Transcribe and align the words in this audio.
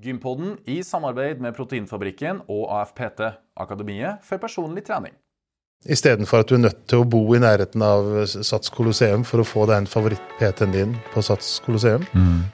Gympodden 0.00 0.56
i 0.64 0.80
samarbeid 0.86 1.42
med 1.44 1.56
Proteinfabrikken 1.56 2.44
og 2.48 2.70
AFPT, 2.72 3.20
Akademiet 3.60 4.24
for 4.24 4.40
personlig 4.40 4.86
trening. 4.86 5.12
Istedenfor 5.88 6.42
at 6.42 6.48
du 6.48 6.58
er 6.58 6.64
nødt 6.66 6.82
til 6.92 7.00
å 7.00 7.08
bo 7.08 7.22
i 7.32 7.40
nærheten 7.40 7.80
av 7.84 8.08
Sats 8.28 8.72
Colosseum 8.72 9.24
for 9.24 9.40
å 9.40 9.46
få 9.48 9.64
deg 9.68 9.80
en 9.80 9.88
favoritt-PT-en 9.88 10.74
din 10.76 10.92
på 11.14 11.24
Sats 11.24 11.54
Colosseum, 11.64 12.04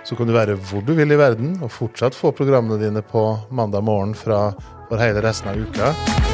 så 0.06 0.18
kan 0.18 0.30
du 0.30 0.34
være 0.34 0.54
hvor 0.70 0.86
du 0.86 0.94
vil 0.94 1.10
i 1.10 1.18
verden 1.18 1.56
og 1.58 1.74
fortsatt 1.74 2.14
få 2.14 2.30
programmene 2.34 2.78
dine 2.82 3.02
på 3.02 3.26
mandag 3.50 3.82
morgen 3.86 4.14
fra 4.14 4.48
for 4.86 5.02
hele 5.02 5.26
resten 5.26 5.50
av 5.50 5.58
uka. 5.58 6.25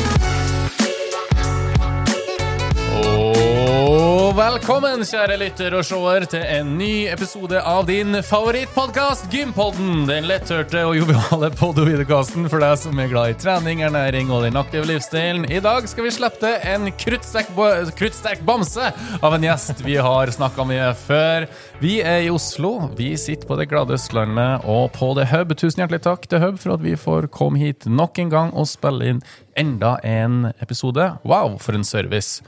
Velkommen, 4.33 5.03
kjære 5.05 5.35
lytter 5.37 5.75
og 5.77 5.83
seer, 5.85 6.25
til 6.31 6.41
en 6.41 6.71
ny 6.79 7.05
episode 7.13 7.59
av 7.69 7.83
din 7.85 8.17
favorittpodkast, 8.25 9.27
Gympodden. 9.29 10.07
Den 10.09 10.25
letthørte 10.25 10.87
og 10.89 10.95
joviale 10.97 11.51
poddovideokasten 11.61 12.49
for 12.49 12.65
deg 12.65 12.79
som 12.81 13.03
er 13.03 13.11
glad 13.11 13.35
i 13.35 13.37
trening, 13.43 13.83
ernæring 13.85 14.33
og 14.33 14.47
den 14.47 14.57
aktive 14.57 14.89
livsstilen. 14.89 15.45
I 15.53 15.61
dag 15.61 15.85
skal 15.91 16.07
vi 16.07 16.15
slippe 16.17 16.41
til 16.41 16.65
en 16.71 16.89
kruttsterk 16.97 18.41
bamse 18.49 18.89
av 19.21 19.37
en 19.37 19.45
gjest 19.45 19.85
vi 19.85 19.99
har 20.01 20.33
snakka 20.33 20.65
med 20.71 20.97
før. 21.03 21.51
Vi 21.85 21.99
er 22.01 22.25
i 22.25 22.33
Oslo. 22.33 22.89
Vi 22.97 23.13
sitter 23.21 23.51
på 23.51 23.61
det 23.61 23.69
glade 23.69 23.99
Østlandet 23.99 24.65
og 24.65 24.95
på 24.97 25.13
The 25.19 25.29
Hub. 25.35 25.53
Tusen 25.61 25.85
hjertelig 25.85 26.07
takk 26.09 26.25
til 26.33 26.41
Hub 26.41 26.57
for 26.63 26.79
at 26.79 26.87
vi 26.89 26.97
får 26.97 27.29
komme 27.37 27.61
hit 27.61 27.85
nok 27.85 28.25
en 28.25 28.33
gang 28.33 28.57
og 28.57 28.71
spille 28.73 29.13
inn 29.13 29.25
enda 29.61 29.99
en 30.01 30.55
episode. 30.57 31.19
Wow, 31.21 31.59
for 31.61 31.77
en 31.77 31.85
service. 31.85 32.41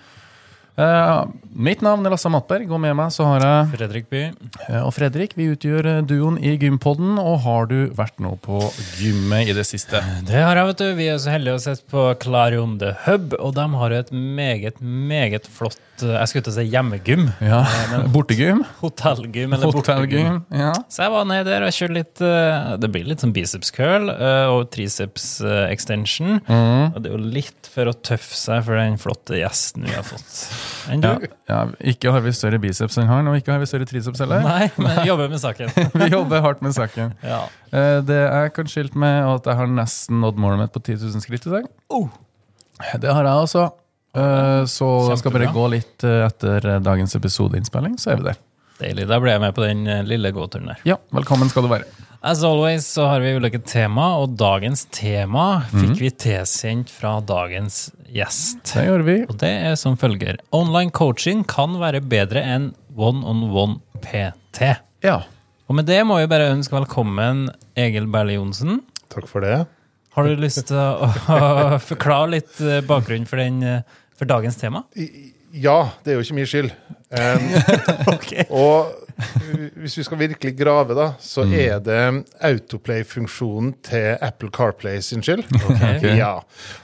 Eh, 0.75 1.25
mitt 1.55 1.85
navn 1.87 2.03
er 2.03 2.11
Lasse 2.11 2.31
Mattberg, 2.35 2.67
og 2.75 2.81
med 2.83 2.97
meg 2.99 3.13
så 3.15 3.23
har 3.29 3.45
jeg 3.45 3.77
Fredrik 3.77 4.09
By. 4.11 4.23
eh, 4.67 4.81
og 4.83 4.91
Fredrik. 4.97 5.37
Vi 5.39 5.47
utgjør 5.53 5.87
eh, 5.87 6.01
duoen 6.03 6.35
i 6.43 6.57
Gympodden, 6.59 7.15
og 7.23 7.45
har 7.45 7.69
du 7.71 7.77
vært 7.95 8.19
nå 8.19 8.33
på 8.43 8.59
gymmet 8.99 9.53
i 9.53 9.55
det 9.55 9.67
siste? 9.69 10.03
Det 10.27 10.35
har 10.43 10.59
jeg, 10.59 10.67
vet 10.73 10.83
du. 10.83 10.89
Vi 10.99 11.07
er 11.13 11.21
så 11.23 11.31
heldige 11.31 11.55
å 11.55 11.63
sette 11.63 11.87
på 11.95 12.09
Clarion 12.25 12.75
The 12.83 12.97
Hub, 13.05 13.37
og 13.39 13.55
de 13.55 13.69
har 13.79 13.95
jo 13.95 14.03
et 14.03 14.11
meget, 14.15 14.81
meget 14.83 15.47
flott 15.47 15.79
Jeg 16.03 16.27
skulle 16.27 16.43
til 16.43 16.51
å 16.51 16.57
si 16.57 16.65
hjemmegym. 16.73 17.29
Ja, 17.39 17.61
Bortegym? 18.15 18.65
Hotellgym 18.81 19.53
eller 19.55 19.71
bortegym. 19.71 20.41
Ja. 20.51 20.73
Så 20.91 21.05
jeg 21.05 21.13
var 21.15 21.29
nede 21.31 21.47
der 21.53 21.63
og 21.69 21.71
kjørte 21.77 21.95
litt 21.95 22.19
Det 22.83 22.91
blir 22.91 23.07
litt 23.07 23.23
sånn 23.23 23.31
biceps 23.37 23.71
curl 23.71 24.11
og 24.11 24.65
triceps 24.75 25.37
extension. 25.71 26.41
extension. 26.43 26.91
Og 26.97 26.99
det 26.99 27.13
er 27.13 27.15
jo 27.15 27.23
litt 27.39 27.71
for 27.71 27.87
å 27.87 27.95
tøffe 27.95 28.35
seg 28.35 28.67
for 28.67 28.75
den 28.81 28.99
flotte 28.99 29.39
gjesten 29.39 29.87
vi 29.87 29.95
har 29.95 30.03
fått. 30.07 30.35
Enn 30.93 31.01
du? 31.03 31.09
Ja, 31.09 31.29
ja, 31.51 31.59
ikke 31.93 32.13
har 32.15 32.21
vi 32.25 32.33
større 32.37 32.59
biceps 32.63 32.99
enn 33.01 33.09
han, 33.09 33.29
og 33.31 33.37
ikke 33.39 33.53
har 33.55 33.61
vi 33.63 33.69
større 33.71 33.87
triceps 33.89 34.21
heller. 34.25 34.43
Nei, 34.45 34.69
men 34.77 34.99
vi 35.01 35.07
jobber 35.09 35.31
med 35.33 35.41
saken. 35.43 35.71
Vi 36.05 36.09
jobber 36.13 36.43
hardt 36.45 36.63
med 36.65 36.75
saken. 36.77 37.15
Ja. 37.25 37.43
Eh, 37.73 38.01
Det 38.07 38.19
jeg 38.21 38.53
kan 38.57 38.69
skilte 38.71 38.99
med, 39.01 39.21
er 39.23 39.31
at 39.37 39.49
jeg 39.51 39.57
har 39.61 39.71
nesten 39.71 40.21
nådd 40.25 40.39
målet 40.45 40.63
mitt 40.65 40.75
på 40.77 40.83
10 40.85 40.99
000 41.07 41.25
skritt 41.25 41.47
i 41.49 41.55
dag. 41.59 41.69
Oh. 41.91 42.09
Det 43.01 43.13
har 43.15 43.25
jeg 43.25 43.47
også. 43.49 43.67
Eh, 44.15 44.65
Så 44.71 44.89
jeg 45.11 45.19
skal 45.23 45.33
bare 45.39 45.53
gå 45.55 45.69
litt 45.73 46.05
eh, 46.07 46.21
etter 46.27 46.69
dagens 46.85 47.15
episodeinnspilling, 47.19 47.97
så 48.03 48.13
er 48.15 48.21
vi 48.23 48.29
der. 48.33 48.41
Deilig. 48.81 49.05
Da 49.11 49.21
ble 49.23 49.31
jeg 49.37 49.41
med 49.45 49.55
på 49.55 49.63
den 49.63 49.85
lille 50.09 50.33
gåturen 50.35 50.73
der. 50.73 50.81
Ja, 50.89 50.97
velkommen 51.15 51.49
skal 51.53 51.63
du 51.67 51.71
være. 51.71 51.87
As 52.25 52.41
always 52.45 52.87
så 52.89 53.05
har 53.11 53.21
vi 53.21 53.35
ulike 53.37 53.59
tema, 53.69 54.07
og 54.23 54.33
dagens 54.41 54.87
tema 54.89 55.61
fikk 55.69 55.91
Mhm. 55.91 55.99
vi 55.99 56.11
tilsendt 56.11 56.89
fra 56.89 57.19
dagens 57.21 57.91
gjest. 58.09 58.63
Det 58.73 58.87
gjør 58.87 59.05
vi. 59.05 59.17
Og 59.29 59.37
det 59.39 59.51
er 59.51 59.75
som 59.77 59.97
følger. 59.97 60.39
Online 60.51 60.91
coaching 60.91 61.45
kan 61.47 61.77
være 61.79 62.01
bedre 62.01 62.41
enn 62.43 62.71
one-on-one 62.97 63.81
PT. 64.01 64.79
Ja. 65.05 65.19
Og 65.69 65.75
med 65.77 65.85
det 65.87 66.01
må 66.07 66.17
vi 66.23 66.27
bare 66.27 66.49
ønske 66.55 66.73
velkommen 66.73 67.51
Egil 67.77 68.07
Berle 68.07 68.39
Johnsen. 68.39 68.81
Takk 69.11 69.29
for 69.29 69.41
det. 69.45 69.67
Har 70.17 70.25
du 70.25 70.37
lyst 70.37 70.65
til 70.67 70.77
å, 70.77 71.79
forklare 71.81 72.31
litt 72.31 72.59
eh, 72.61 72.81
bakgrunn 72.81 73.27
for, 73.29 73.37
den, 73.37 73.63
eh, 73.63 73.81
for 74.17 74.25
dagens 74.25 74.57
tema? 74.57 74.85
Ja, 75.53 75.91
det 76.05 76.13
er 76.15 76.17
jo 76.17 76.25
ikke 76.25 76.41
min 76.41 76.47
skyld. 76.47 76.73
Um, 77.15 77.45
og 78.51 79.04
hvis 79.81 79.97
vi 79.99 80.05
skal 80.07 80.19
virkelig 80.21 80.55
grave, 80.59 80.95
da, 80.97 81.07
så 81.23 81.45
er 81.47 81.79
det 81.85 81.99
autoplay-funksjonen 82.45 83.75
til 83.87 84.17
Apple 84.25 84.51
CarPlay 84.55 85.01
sin 85.05 85.23
skyld. 85.25 85.45
Ja. 86.15 86.33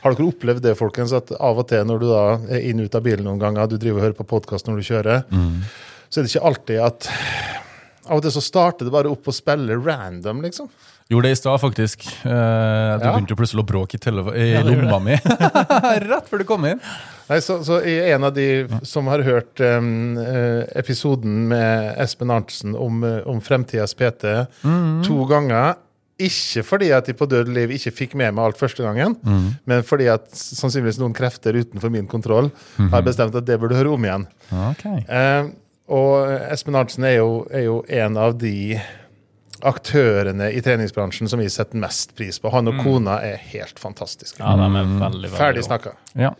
Har 0.02 0.14
dere 0.16 0.28
opplevd 0.30 0.62
det, 0.64 0.76
folkens, 0.78 1.12
at 1.16 1.32
av 1.36 1.58
og 1.60 1.68
til 1.70 1.84
når 1.86 2.02
du 2.02 2.06
da 2.10 2.22
er 2.56 2.66
inn 2.70 2.80
og 2.82 2.90
ut 2.90 2.96
av 2.98 3.04
bilen 3.06 3.26
noen 3.28 3.40
ganger, 3.42 3.68
du 3.70 3.76
driver 3.78 4.00
og 4.00 4.06
hører 4.08 4.18
på 4.20 4.28
podkast 4.34 4.68
når 4.68 4.80
du 4.80 4.86
kjører, 4.90 5.24
så 6.10 6.20
er 6.20 6.26
det 6.26 6.32
ikke 6.32 6.46
alltid 6.52 6.84
at 6.86 7.10
Av 8.10 8.16
og 8.18 8.24
til 8.24 8.32
så 8.34 8.40
starter 8.42 8.88
det 8.88 8.90
bare 8.90 9.10
opp 9.12 9.28
å 9.30 9.34
spille 9.34 9.76
random, 9.78 10.40
liksom. 10.42 10.66
Gjorde 11.10 11.26
det 11.26 11.34
i 11.34 11.38
stad, 11.40 11.60
faktisk. 11.60 12.04
Eh, 12.22 12.30
Du 12.30 13.04
Ja. 13.04 13.12
begynte 13.12 13.34
jo 13.34 13.36
plutselig 13.40 13.64
å 13.64 13.66
bråke 13.66 13.98
i, 13.98 14.38
i 14.38 14.52
Ja, 14.52 14.62
lomma 14.62 15.00
mi. 15.02 15.16
Rett 16.10 16.28
før 16.30 16.38
du 16.38 16.44
kom 16.46 16.64
inn. 16.68 16.80
Nei, 17.28 17.38
så, 17.42 17.60
så 17.66 17.80
en 17.82 18.24
av 18.24 18.34
de 18.34 18.66
som 18.86 19.06
har 19.10 19.22
hørt 19.22 19.60
um, 19.60 20.16
episoden 20.78 21.48
med 21.50 21.94
Espen 21.98 22.30
Arntzen 22.30 22.74
om, 22.78 23.02
eh, 23.04 23.20
om 23.26 23.40
fremtidas 23.40 23.94
PT 23.94 24.26
to 25.06 25.24
ganger 25.30 25.74
ikke 26.20 26.62
fordi 26.66 26.90
at 26.92 27.06
de 27.08 27.14
på 27.16 27.26
død 27.30 27.48
liv 27.48 27.70
ikke 27.72 27.92
fikk 27.96 28.14
med 28.18 28.34
meg 28.36 28.44
alt 28.50 28.58
første 28.60 28.84
gangen, 28.84 29.14
men 29.64 29.82
fordi 29.88 30.10
at 30.12 30.26
sannsynligvis 30.36 30.98
noen 31.00 31.14
krefter 31.16 31.56
utenfor 31.56 31.88
min 31.94 32.06
kontroll 32.10 32.50
har 32.92 33.06
bestemt 33.06 33.34
at 33.38 33.46
det 33.48 33.56
burde 33.62 33.78
høre 33.78 33.94
om 33.94 34.04
igjen. 34.04 34.26
Okay. 34.52 35.00
Eh, 35.08 35.48
og 35.90 36.28
Espen 36.52 36.76
Arntzen 36.76 37.06
er 37.08 37.16
er 37.56 37.64
jo 37.64 37.80
en 37.88 38.18
av 38.20 38.36
de 38.38 38.76
aktørene 39.66 40.50
i 40.54 40.60
treningsbransjen 40.64 41.28
som 41.30 41.40
vi 41.42 41.48
setter 41.52 41.78
mest 41.82 42.14
pris 42.18 42.38
på. 42.40 42.50
Han 42.54 42.68
og 42.72 42.80
kona 42.84 43.18
er 43.26 43.36
helt 43.52 43.78
fantastiske. 43.82 44.38
Ja, 44.40 44.54
de 44.56 44.66
er 44.68 44.74
veldig, 44.78 45.00
veldig 45.02 45.30
Ferdig 45.36 45.62
gode. 45.62 45.68
snakka. 45.68 45.92
Ja. 46.20 46.30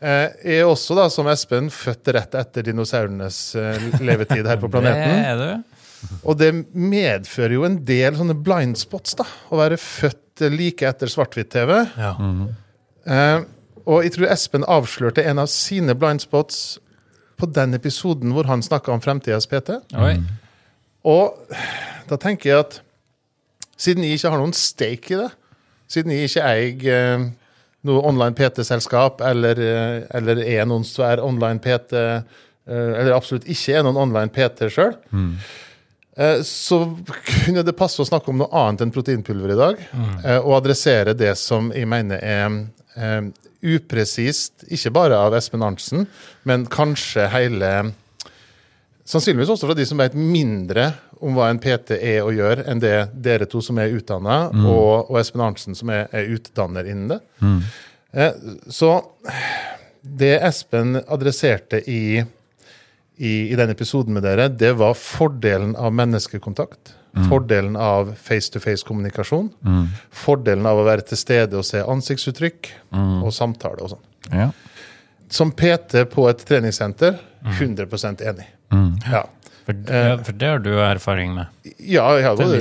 Eh, 0.00 0.28
Jeg 0.44 0.62
er 0.62 0.70
også, 0.70 0.96
da, 0.96 1.08
som 1.12 1.28
Espen, 1.28 1.68
født 1.70 2.08
rett 2.16 2.34
etter 2.40 2.64
dinosaurenes 2.70 3.40
eh, 3.60 3.88
levetid 4.00 4.46
her 4.48 4.56
på 4.62 4.70
planeten. 4.72 5.12
Det 5.12 5.28
er 5.34 5.42
du. 5.44 5.78
Og 6.24 6.38
det 6.40 6.50
medfører 6.72 7.52
jo 7.58 7.64
en 7.68 7.76
del 7.84 8.14
sånne 8.16 8.38
blind 8.40 8.78
spots, 8.80 9.12
da. 9.20 9.26
Å 9.52 9.58
være 9.60 9.76
født 9.76 10.46
like 10.54 10.88
etter 10.88 11.10
svart-hvitt-TV. 11.12 11.74
Ja. 12.00 12.14
Eh, 13.04 13.42
og 13.84 14.04
jeg 14.06 14.14
tror 14.14 14.30
Espen 14.32 14.64
avslørte 14.68 15.24
en 15.28 15.40
av 15.42 15.48
sine 15.52 15.92
blind 15.98 16.22
spots 16.24 16.78
på 17.40 17.48
den 17.48 17.72
episoden 17.76 18.32
hvor 18.36 18.48
han 18.48 18.60
snakka 18.64 18.92
om 18.92 19.00
fremtidas 19.04 19.46
PT. 19.48 19.76
Oi. 19.96 20.14
Og 21.08 21.36
da 22.10 22.18
tenker 22.20 22.50
jeg 22.50 22.64
at 22.64 22.80
siden 23.80 24.04
jeg 24.04 24.18
ikke 24.18 24.32
har 24.32 24.42
noen 24.42 24.56
stake 24.56 25.14
i 25.14 25.20
det, 25.22 25.30
siden 25.90 26.12
jeg 26.14 26.28
ikke 26.28 26.46
eier 26.46 26.90
eh, 26.94 27.24
noe 27.88 28.04
online 28.06 28.36
PT-selskap 28.36 29.22
eller, 29.24 29.60
eh, 29.64 29.96
eller 30.18 30.42
er 30.44 30.68
noen 30.68 30.84
svær 30.86 31.22
online 31.24 31.62
PT, 31.64 31.96
eh, 31.96 32.22
eller 32.70 33.16
absolutt 33.16 33.48
ikke 33.50 33.78
er 33.78 33.86
noen 33.86 33.98
online 33.98 34.32
PT 34.34 34.68
sjøl, 34.74 34.94
eh, 36.20 36.42
så 36.46 36.82
kunne 37.24 37.64
det 37.66 37.76
passe 37.78 38.02
å 38.02 38.08
snakke 38.08 38.30
om 38.30 38.42
noe 38.42 38.52
annet 38.52 38.84
enn 38.84 38.94
proteinpulver 38.94 39.54
i 39.54 39.60
dag, 39.62 39.86
eh, 40.24 40.38
og 40.38 40.58
adressere 40.60 41.16
det 41.16 41.32
som 41.40 41.72
jeg 41.74 41.88
mener 41.88 42.20
er 42.20 42.60
upresist, 43.60 44.64
ikke 44.72 44.90
bare 44.92 45.16
av 45.16 45.34
Espen 45.36 45.62
Arntzen, 45.62 46.06
men 46.48 46.66
kanskje 46.66 47.28
hele 47.32 47.72
Sannsynligvis 49.10 49.50
også 49.50 49.66
fra 49.66 49.74
de 49.74 49.84
som 49.88 49.98
vet 49.98 50.14
mindre 50.14 50.84
om 51.20 51.36
hva 51.36 51.50
en 51.50 51.60
PT 51.60 51.96
er 51.98 52.22
og 52.24 52.34
gjør, 52.36 52.64
enn 52.70 52.80
det 52.82 52.94
dere 53.14 53.48
to 53.50 53.60
som 53.64 53.78
er 53.82 53.92
utdanna, 53.96 54.42
og, 54.64 55.10
og 55.10 55.20
Espen 55.20 55.44
Arntzen 55.44 55.76
som 55.78 55.92
er, 55.92 56.06
er 56.16 56.30
utdanner 56.34 56.88
innen 56.88 57.14
det. 57.14 57.20
Eh, 58.12 58.32
så 58.72 58.94
det 60.00 60.36
Espen 60.46 60.96
adresserte 61.06 61.82
i, 61.90 62.22
i, 63.16 63.34
i 63.52 63.58
den 63.58 63.70
episoden 63.74 64.16
med 64.16 64.24
dere, 64.24 64.48
det 64.48 64.72
var 64.80 64.96
fordelen 64.98 65.76
av 65.76 65.92
menneskekontakt. 65.94 66.96
Fordelen 67.26 67.74
av 67.76 68.14
face-to-face-kommunikasjon. 68.22 69.50
Fordelen 70.14 70.66
av 70.70 70.78
å 70.78 70.86
være 70.86 71.02
til 71.08 71.18
stede 71.18 71.58
og 71.58 71.66
se 71.66 71.82
ansiktsuttrykk 71.82 72.70
og 73.24 73.32
samtale 73.34 73.82
og 73.82 73.96
sånn. 73.96 74.04
Ja. 74.30 74.50
Som 75.30 75.52
PT 75.54 76.04
på 76.10 76.26
et 76.30 76.44
treningssenter, 76.46 77.18
100% 77.58 78.22
enig. 78.30 78.46
Ja. 79.10 79.24
For, 79.70 79.94
ja, 79.94 80.16
for 80.26 80.36
det 80.40 80.48
har 80.50 80.58
du 80.64 80.70
erfaring 80.82 81.34
med. 81.36 81.46
Ja, 81.78 82.04
jeg 82.18 82.24
har 82.26 82.36
både, 82.36 82.58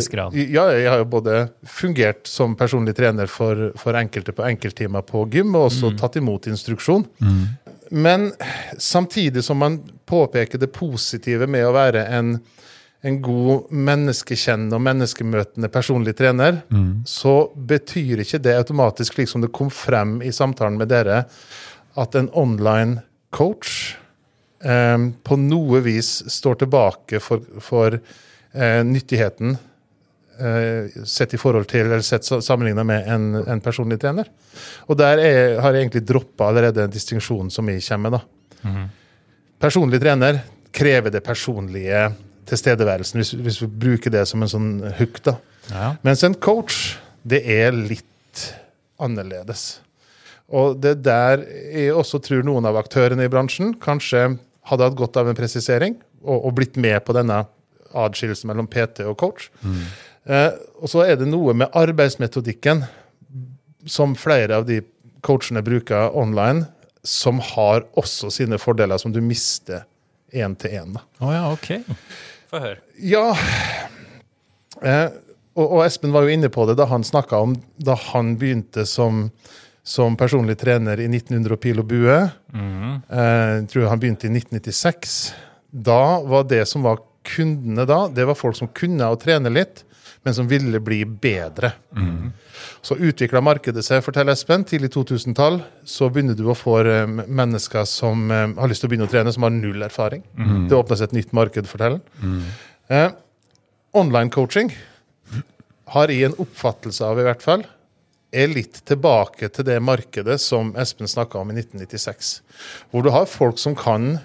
ja, 0.53 0.65
jeg 0.75 0.89
har 0.91 1.01
jo 1.01 1.07
både 1.09 1.39
fungert 1.65 2.27
som 2.29 2.55
personlig 2.59 2.93
trener 2.97 3.27
for, 3.31 3.71
for 3.79 3.97
enkelte 3.97 4.35
på 4.35 4.45
enkelttimer 4.47 5.01
på 5.07 5.25
gym, 5.33 5.55
og 5.55 5.71
også 5.71 5.91
tatt 5.99 6.15
imot 6.21 6.47
instruksjon. 6.51 7.07
Men 7.89 8.31
samtidig 8.77 9.43
som 9.43 9.57
man 9.57 9.79
påpeker 10.05 10.61
det 10.61 10.69
positive 10.75 11.47
med 11.49 11.65
å 11.65 11.73
være 11.73 12.03
en, 12.13 12.35
en 13.01 13.21
god 13.25 13.71
menneskekjennende 13.73 14.77
og 14.77 14.83
menneskemøtende 14.85 15.69
personlig 15.73 16.13
trener, 16.19 16.61
så 17.09 17.49
betyr 17.55 18.21
ikke 18.21 18.41
det 18.45 18.57
automatisk, 18.59 19.17
slik 19.17 19.29
som 19.31 19.41
det 19.41 19.49
kom 19.55 19.71
frem 19.73 20.21
i 20.21 20.31
samtalen 20.35 20.77
med 20.77 20.91
dere, 20.93 21.23
at 21.97 22.15
en 22.15 22.29
online 22.37 23.01
coach 23.33 23.95
eh, 24.63 24.97
på 25.23 25.39
noe 25.39 25.81
vis 25.85 26.11
står 26.31 26.61
tilbake 26.63 27.21
for, 27.23 27.43
for 27.63 27.95
eh, 27.95 28.81
nyttigheten 28.85 29.57
eh, 30.39 31.03
sett 31.05 31.33
i 31.33 31.41
forhold 31.41 31.69
til, 31.71 31.87
eller 31.87 32.05
sett 32.05 32.27
sammenligna 32.27 32.85
med 32.87 33.07
en, 33.07 33.27
en, 33.43 33.61
personlig 33.63 33.99
trener. 34.01 34.29
Og 34.87 34.97
der 34.99 35.21
er, 35.23 35.59
har 35.63 35.75
jeg 35.75 35.87
egentlig 35.87 36.05
droppa 36.07 36.49
allerede 36.49 36.85
en 36.85 36.93
distinksjon 36.93 37.51
som 37.53 37.69
jeg 37.69 37.83
kommer 37.89 38.09
med. 38.09 38.19
da. 38.19 38.69
Mm 38.69 38.75
-hmm. 38.75 38.87
Personlig 39.59 40.01
trener 40.01 40.39
krever 40.71 41.09
det 41.09 41.23
personlige 41.23 42.13
tilstedeværelsen, 42.45 43.19
hvis, 43.19 43.31
hvis, 43.31 43.61
vi 43.61 43.67
bruker 43.67 44.09
det 44.09 44.25
som 44.27 44.41
en 44.41 44.51
sånn 44.51 44.93
hook. 44.97 45.23
da. 45.23 45.35
Ja. 45.69 45.95
Mens 46.01 46.23
en 46.23 46.33
coach, 46.33 46.97
det 47.23 47.43
er 47.45 47.71
litt 47.71 48.55
annerledes. 48.99 49.81
Og 50.49 50.79
det 50.81 51.03
der 51.05 51.43
jeg 51.73 51.93
også 51.93 52.19
tror 52.19 52.43
noen 52.43 52.65
av 52.65 52.77
aktørene 52.79 53.27
i 53.27 53.31
bransjen 53.31 53.75
kanskje 53.81 54.37
hadde 54.69 54.87
hatt 54.87 54.97
godt 54.99 55.17
av 55.19 55.29
en 55.29 55.37
presisering, 55.37 55.97
og, 56.23 56.37
og 56.37 56.55
blitt 56.59 56.77
med 56.79 56.99
på 57.05 57.15
denne 57.17 57.43
adskillelsen 57.97 58.49
mellom 58.51 58.69
PT 58.69 59.05
og 59.09 59.17
coach. 59.19 59.49
Mm. 59.65 59.83
Eh, 60.29 60.49
og 60.79 60.91
så 60.91 61.05
er 61.07 61.19
det 61.19 61.29
noe 61.29 61.55
med 61.57 61.73
arbeidsmetodikken 61.77 62.83
som 63.89 64.15
flere 64.19 64.59
av 64.59 64.67
de 64.69 64.81
coachene 65.25 65.63
bruker 65.65 66.15
online, 66.17 66.67
som 67.03 67.39
har 67.55 67.85
også 67.97 68.29
sine 68.33 68.59
fordeler, 68.59 68.99
som 68.99 69.13
du 69.15 69.21
mister 69.23 69.85
én 70.35 70.55
til 70.59 70.75
én. 70.81 70.99
Å 70.99 71.25
oh 71.25 71.33
ja, 71.33 71.45
OK. 71.53 71.71
Få 72.51 72.61
høre. 72.61 72.81
Ja. 73.01 73.25
Eh, 74.81 75.07
og, 75.57 75.65
og, 75.65 75.79
Espen 75.85 76.13
var 76.13 76.25
jo 76.25 76.35
inne 76.35 76.51
på 76.53 76.65
det 76.69 76.77
da 76.79 76.87
han 76.91 77.05
snakka 77.05 77.41
om 77.43 77.55
da 77.81 77.97
han 78.11 78.35
begynte 78.39 78.85
som 78.87 79.29
som 79.83 80.17
personlig 80.19 80.57
trener 80.61 80.99
i 81.01 81.07
1900 81.07 81.55
og 81.55 81.61
pil 81.63 81.81
og 81.81 81.87
bue. 81.89 82.17
Mm. 82.53 82.97
Jeg 83.09 83.67
tror 83.71 83.87
han 83.89 84.01
begynte 84.01 84.27
i 84.27 84.33
1996. 84.33 85.15
Da 85.69 86.19
var 86.25 86.45
det 86.49 86.65
som 86.69 86.85
var 86.85 87.01
kundene 87.29 87.85
da, 87.87 88.07
det 88.07 88.25
var 88.27 88.37
folk 88.37 88.57
som 88.57 88.69
kunne 88.75 89.07
å 89.09 89.17
trene 89.19 89.51
litt, 89.53 89.83
men 90.25 90.35
som 90.35 90.47
ville 90.49 90.81
bli 90.83 91.03
bedre. 91.05 91.71
Mm. 91.95 92.31
Så 92.81 92.97
utvikla 92.99 93.41
markedet 93.43 93.83
seg, 93.85 94.01
forteller 94.03 94.35
Espen. 94.35 94.65
Tidlig 94.67 94.91
2000-tall 94.95 95.61
så 95.87 96.09
begynner 96.11 96.35
du 96.35 96.45
å 96.51 96.57
få 96.57 96.79
eh, 96.83 97.07
mennesker 97.07 97.87
som 97.87 98.27
eh, 98.31 98.45
har 98.59 98.71
lyst 98.71 98.83
til 98.83 98.89
å 98.89 98.93
begynne 98.93 99.07
å 99.07 99.11
trene, 99.11 99.33
som 99.35 99.47
har 99.47 99.55
null 99.55 99.83
erfaring. 99.85 100.23
Mm. 100.35 100.67
Det 100.71 100.77
åpnes 100.77 101.03
et 101.05 101.15
nytt 101.15 101.33
marked, 101.35 101.69
forteller 101.71 101.99
han. 102.19 102.39
Eh, 102.89 103.09
online 103.95 104.31
coaching 104.33 104.73
har 105.95 106.11
i 106.11 106.21
en 106.27 106.35
oppfattelse 106.41 107.05
av, 107.05 107.19
i 107.19 107.25
hvert 107.27 107.43
fall, 107.45 107.63
er 108.31 108.51
litt 108.51 108.81
tilbake 108.85 109.49
til 109.53 109.65
det 109.65 109.79
markedet 109.81 110.37
som 110.41 110.71
Espen 110.79 111.09
snakka 111.09 111.41
om 111.41 111.51
i 111.51 111.57
1996. 111.57 112.33
Hvor 112.91 113.05
du 113.05 113.11
har 113.13 113.29
folk 113.29 113.57
som 113.61 113.77
kan 113.77 114.19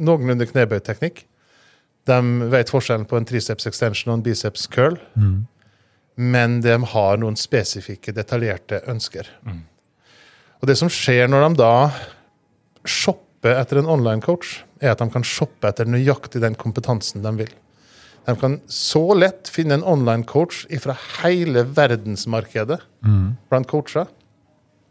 noenlunde 0.00 0.48
knebøyteknikk. 0.48 1.24
De 2.08 2.50
vet 2.52 2.72
forskjellen 2.72 3.06
på 3.08 3.18
en 3.18 3.28
triceps 3.28 3.68
extension 3.68 4.12
og 4.12 4.18
en 4.18 4.24
biceps 4.24 4.66
curl. 4.72 4.96
Mm. 5.14 5.42
Men 6.20 6.60
de 6.64 6.76
har 6.92 7.20
noen 7.20 7.36
spesifikke, 7.38 8.14
detaljerte 8.16 8.80
ønsker. 8.90 9.28
Mm. 9.44 9.62
Og 10.60 10.68
det 10.68 10.76
som 10.80 10.92
skjer 10.92 11.28
når 11.28 11.46
de 11.46 11.60
da 11.60 11.74
shopper 12.88 13.56
etter 13.60 13.80
en 13.80 13.88
online 13.88 14.24
coach, 14.24 14.60
er 14.80 14.94
at 14.94 15.00
de 15.00 15.08
kan 15.12 15.24
shoppe 15.24 15.68
etter 15.68 15.88
nøyaktig 15.88 16.42
den 16.42 16.56
kompetansen 16.58 17.24
de 17.24 17.32
vil. 17.42 17.52
De 18.30 18.36
kan 18.38 18.60
så 18.70 19.02
lett 19.18 19.48
finne 19.50 19.74
en 19.74 19.84
online-coach 19.84 20.62
fra 20.84 20.94
hele 21.20 21.64
verdensmarkedet 21.66 22.78
mm. 23.02 23.24
blant 23.50 23.66
coacher 23.66 24.06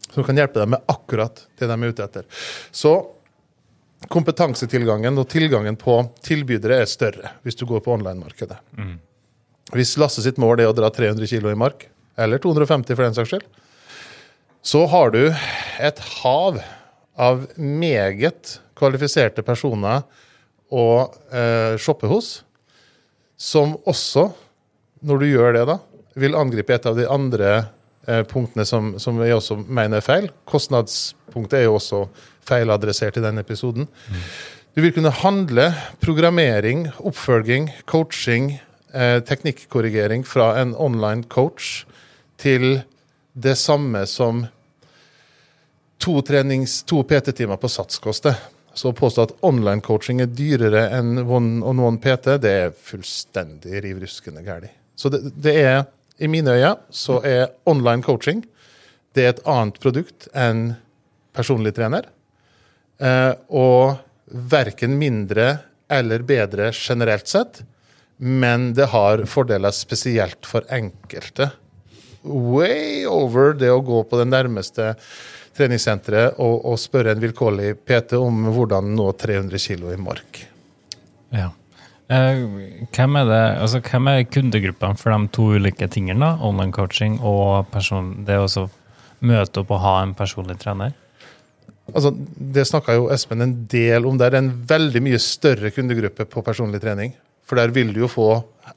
som 0.10 0.26
kan 0.28 0.38
hjelpe 0.38 0.60
dem 0.60 0.74
med 0.74 0.82
akkurat 0.92 1.46
det 1.60 1.70
de 1.70 1.78
er 1.78 1.94
ute 1.94 2.04
etter. 2.04 2.26
Så 2.72 2.92
kompetansetilgangen 4.12 5.16
og 5.22 5.30
tilgangen 5.32 5.78
på 5.80 6.02
tilbydere 6.26 6.82
er 6.82 6.92
større 6.92 7.32
hvis 7.48 7.56
du 7.56 7.64
går 7.70 7.86
på 7.86 7.94
online-markedet. 7.96 8.60
Mm. 8.76 8.98
Hvis 9.72 9.96
Lasse 10.02 10.26
sitt 10.26 10.42
mål 10.42 10.60
er 10.60 10.74
å 10.74 10.76
dra 10.76 10.90
300 10.92 11.32
kg 11.32 11.54
i 11.54 11.60
mark, 11.64 11.88
eller 12.20 12.44
250 12.44 12.92
for 12.92 13.06
den 13.06 13.16
saks 13.16 13.32
skyld, 13.32 13.48
så 14.66 14.84
har 14.92 15.16
du 15.16 15.22
et 15.80 16.04
hav 16.20 16.60
av 17.16 17.48
meget 17.56 18.58
kvalifiserte 18.76 19.48
personer 19.48 20.04
å 20.68 20.88
eh, 21.32 21.80
shoppe 21.80 22.12
hos 22.12 22.42
som 23.40 23.78
også, 23.88 24.30
når 25.08 25.22
du 25.22 25.28
gjør 25.30 25.56
det, 25.56 25.66
da, 25.70 25.78
vil 26.20 26.36
angripe 26.36 26.76
et 26.76 26.88
av 26.90 26.98
de 26.98 27.08
andre 27.08 27.52
eh, 28.08 28.24
punktene 28.28 28.66
som, 28.68 28.92
som, 29.00 29.20
jeg 29.24 29.38
også 29.38 29.62
mener 29.64 30.02
er 30.02 30.06
feil. 30.06 30.30
Kostnadspunktet 30.50 31.62
er 31.62 31.70
jo 31.70 31.78
også 31.78 32.04
feiladressert 32.50 33.20
i 33.20 33.24
denne 33.24 33.46
episoden. 33.46 33.88
Mm. 33.88 34.26
Du 34.76 34.84
vil 34.84 34.94
kunne 34.96 35.14
handle 35.22 35.70
programmering, 36.04 36.90
oppfølging, 37.00 37.72
coaching, 37.90 38.58
eh, 38.94 39.20
teknikkorrigering 39.24 40.28
fra 40.28 40.52
en 40.60 40.76
online 40.76 41.24
coach 41.32 41.86
til 42.40 42.82
det 43.34 43.56
samme 43.58 44.06
som 44.08 44.46
to, 46.00 46.20
to 46.22 47.04
PT-timer 47.04 47.60
på 47.60 47.72
Sats 47.72 48.00
koster. 48.04 48.36
Så 48.78 48.92
å 48.92 48.96
påstå 48.96 49.26
at 49.26 49.34
online-coaching 49.46 50.22
er 50.24 50.30
dyrere 50.32 50.86
enn 50.96 51.24
one 51.26 51.64
on 51.66 51.82
one 51.84 52.00
PT, 52.02 52.38
det 52.44 52.52
er 52.66 52.76
fullstendig 52.76 53.82
riv 53.84 54.04
ruskende 54.04 54.44
galt. 54.46 54.70
Så 55.00 55.12
det, 55.14 55.24
det, 55.36 55.56
er, 55.64 55.84
i 56.20 56.28
mine 56.32 56.54
øyne, 56.54 56.76
så 56.92 57.20
er 57.26 57.54
online 57.70 58.06
coaching 58.06 58.44
det 59.16 59.26
er 59.26 59.34
et 59.34 59.48
annet 59.50 59.80
produkt 59.82 60.28
enn 60.38 60.74
personlig 61.36 61.74
trener. 61.78 62.10
Eh, 63.02 63.34
og 63.50 64.00
verken 64.52 64.98
mindre 65.00 65.50
eller 65.90 66.24
bedre 66.28 66.70
generelt 66.76 67.30
sett, 67.30 67.64
men 68.18 68.74
det 68.78 68.92
har 68.94 69.24
fordeler 69.30 69.74
spesielt 69.74 70.46
for 70.46 70.68
enkelte. 70.74 71.50
Way 72.22 73.08
over 73.10 73.56
det 73.58 73.72
å 73.72 73.82
gå 73.86 74.04
på 74.06 74.20
den 74.20 74.34
nærmeste 74.34 74.94
treningssenteret 75.60 76.40
og, 76.42 76.64
og 76.66 76.80
spørre 76.82 77.14
en 77.14 77.24
vilkårlig 77.24 77.76
PT 77.86 78.18
om 78.20 78.50
hvordan 78.56 78.94
nå 78.96 79.12
300 79.20 79.62
kg 79.62 79.94
i 79.94 80.02
mark. 80.02 80.44
Ja. 81.36 81.52
Eh, 82.10 82.42
hvem, 82.96 83.20
er 83.20 83.28
det, 83.30 83.42
altså, 83.62 83.84
hvem 83.86 84.10
er 84.10 84.24
kundegruppene 84.26 84.98
for 84.98 85.14
de 85.14 85.30
to 85.36 85.52
ulike 85.60 85.90
tingene? 85.94 86.32
Online 86.42 86.74
coaching 86.74 87.20
og 87.22 87.70
person, 87.74 88.16
det 88.26 88.40
å 88.42 88.66
møte 89.20 89.62
opp 89.62 89.76
og 89.76 89.84
ha 89.84 90.00
en 90.02 90.16
personlig 90.18 90.58
trener? 90.62 90.96
Altså, 91.90 92.12
det 92.14 92.66
snakka 92.70 92.96
jo 92.98 93.10
Espen 93.14 93.44
en 93.46 93.56
del 93.70 94.08
om. 94.10 94.18
Det 94.18 94.30
er 94.30 94.40
en 94.40 94.52
veldig 94.70 95.02
mye 95.06 95.20
større 95.22 95.72
kundegruppe 95.74 96.26
på 96.30 96.44
personlig 96.46 96.82
trening. 96.84 97.14
For 97.50 97.58
der 97.58 97.74
vil 97.74 97.94
du 97.94 98.04
jo 98.04 98.12
få 98.12 98.30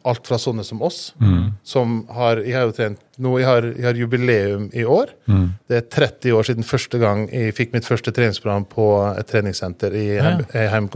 alt 0.09 0.29
fra 0.29 0.39
sånne 0.41 0.65
som 0.67 0.83
oss, 0.85 1.13
mm. 1.21 1.43
som 1.67 2.03
har 2.17 2.43
Jeg 2.43 2.57
har 2.57 2.69
jo 2.69 2.77
trent 2.77 3.01
nå, 3.23 3.35
jeg 3.39 3.47
har, 3.47 3.67
jeg 3.77 3.87
har 3.87 3.99
jubileum 3.99 4.69
i 4.75 4.85
år. 4.89 5.13
Mm. 5.31 5.49
Det 5.71 5.79
er 5.79 5.91
30 5.95 6.39
år 6.39 6.49
siden 6.49 6.67
første 6.67 6.99
gang 7.03 7.27
jeg 7.31 7.55
fikk 7.55 7.75
mitt 7.75 7.87
første 7.87 8.15
treningsprogram 8.15 8.65
på 8.71 8.87
et 9.13 9.29
treningssenter 9.29 9.95
i, 9.95 10.07
ja. 10.17 10.33
Heim. 10.73 10.89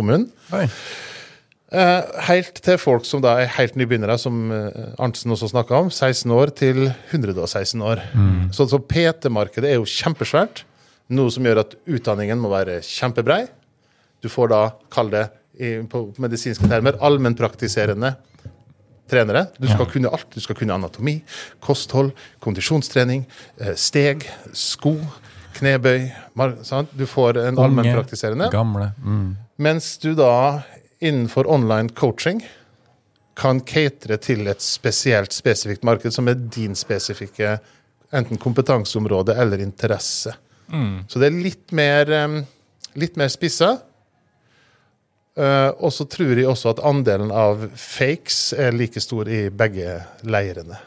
Eh, 1.67 2.21
helt 2.29 2.61
til 2.62 2.79
folk 2.79 3.07
som 3.09 3.23
da 3.25 3.35
er 3.43 3.50
helt 3.57 3.75
nybegynnere, 3.79 4.15
som 4.23 4.53
eh, 4.55 4.93
Arntzen 5.03 5.35
også 5.35 5.50
snakka 5.50 5.81
om. 5.83 5.91
16 5.91 6.31
år 6.35 6.53
til 6.55 6.87
116 6.88 7.83
år. 7.83 8.03
Mm. 8.15 8.53
Så, 8.55 8.69
så 8.71 8.79
PT-markedet 8.79 9.73
er 9.73 9.81
jo 9.81 9.88
kjempesvært. 9.91 10.62
Noe 11.15 11.33
som 11.35 11.47
gjør 11.47 11.65
at 11.65 11.75
utdanningen 11.87 12.38
må 12.43 12.50
være 12.55 12.79
kjempebrei. 12.87 13.45
Du 14.23 14.31
får 14.33 14.50
da, 14.55 14.62
kall 14.95 15.11
det 15.12 15.26
i, 15.59 15.76
på 15.91 16.07
medisinske 16.23 16.69
termer, 16.71 16.99
allmennpraktiserende 17.05 18.15
trenere. 19.11 19.47
Du 19.57 19.69
skal 19.69 19.85
ja. 19.85 19.91
kunne 19.93 20.13
alt. 20.13 20.29
Du 20.35 20.41
skal 20.43 20.59
kunne 20.59 20.77
anatomi, 20.77 21.21
kosthold, 21.65 22.13
kondisjonstrening, 22.45 23.25
eh, 23.61 23.75
steg, 23.79 24.27
sko, 24.57 24.97
knebøy. 25.59 26.11
Sant? 26.67 26.93
Du 26.97 27.07
får 27.09 27.41
en 27.47 27.59
allmennpraktiserende. 27.63 28.51
Gamle. 28.53 28.91
Mm. 29.05 29.37
Mens 29.63 29.97
du 30.03 30.13
da 30.19 30.63
innenfor 31.01 31.49
online 31.51 31.93
coaching 31.97 32.43
kan 33.37 33.61
catere 33.61 34.17
til 34.23 34.47
et 34.49 34.65
spesielt, 34.65 35.35
spesifikt 35.37 35.85
marked, 35.85 36.13
som 36.15 36.29
er 36.29 36.39
din 36.41 36.77
spesifikke 36.77 37.59
enten 38.17 38.41
kompetanseområde 38.41 39.35
eller 39.37 39.61
interesse. 39.61 40.33
Mm. 40.73 41.05
Så 41.09 41.21
det 41.21 41.29
er 41.29 41.43
litt 41.45 41.73
mer, 41.77 42.11
eh, 42.11 42.39
litt 42.95 43.17
mer 43.17 43.29
spissa. 43.29 43.77
Uh, 45.37 45.69
og 45.85 45.93
så 45.93 46.07
tror 46.09 46.33
jeg 46.33 46.49
også 46.49 46.73
at 46.73 46.78
andelen 46.81 47.28
av 47.35 47.66
fakes 47.76 48.55
er 48.57 48.73
like 48.73 49.00
stor 49.05 49.28
i 49.28 49.47
begge 49.52 49.99
leirene. 50.25 50.78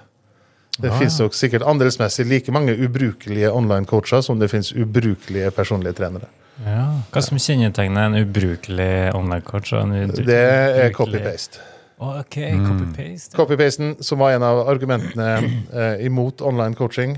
Det 0.80 0.90
ah, 0.90 0.96
finnes 0.96 1.18
nok 1.20 1.36
sikkert 1.36 1.66
andelsmessig 1.68 2.26
like 2.26 2.54
mange 2.56 2.74
ubrukelige 2.74 3.52
online-coacher 3.52 4.24
som 4.26 4.40
det 4.40 4.48
finnes 4.50 4.72
ubrukelige 4.74 5.52
personlige 5.52 5.98
trenere. 6.00 6.30
Ja. 6.64 6.86
Hva 7.12 7.24
som 7.24 7.40
kjennetegner 7.40 8.10
en 8.10 8.18
ubrukelig 8.24 9.12
online-coach? 9.16 9.76
Det 10.24 10.40
er 10.40 10.90
copy-paste. 10.96 11.62
Oh, 12.00 12.16
ok, 12.20 12.38
mm. 12.38 12.66
Copy-paste. 12.66 13.36
Copy-pasten, 13.36 13.98
som 14.04 14.24
var 14.24 14.32
en 14.32 14.44
av 14.48 14.62
argumentene 14.72 15.30
eh, 15.74 16.06
imot 16.08 16.42
online 16.42 16.76
coaching. 16.80 17.18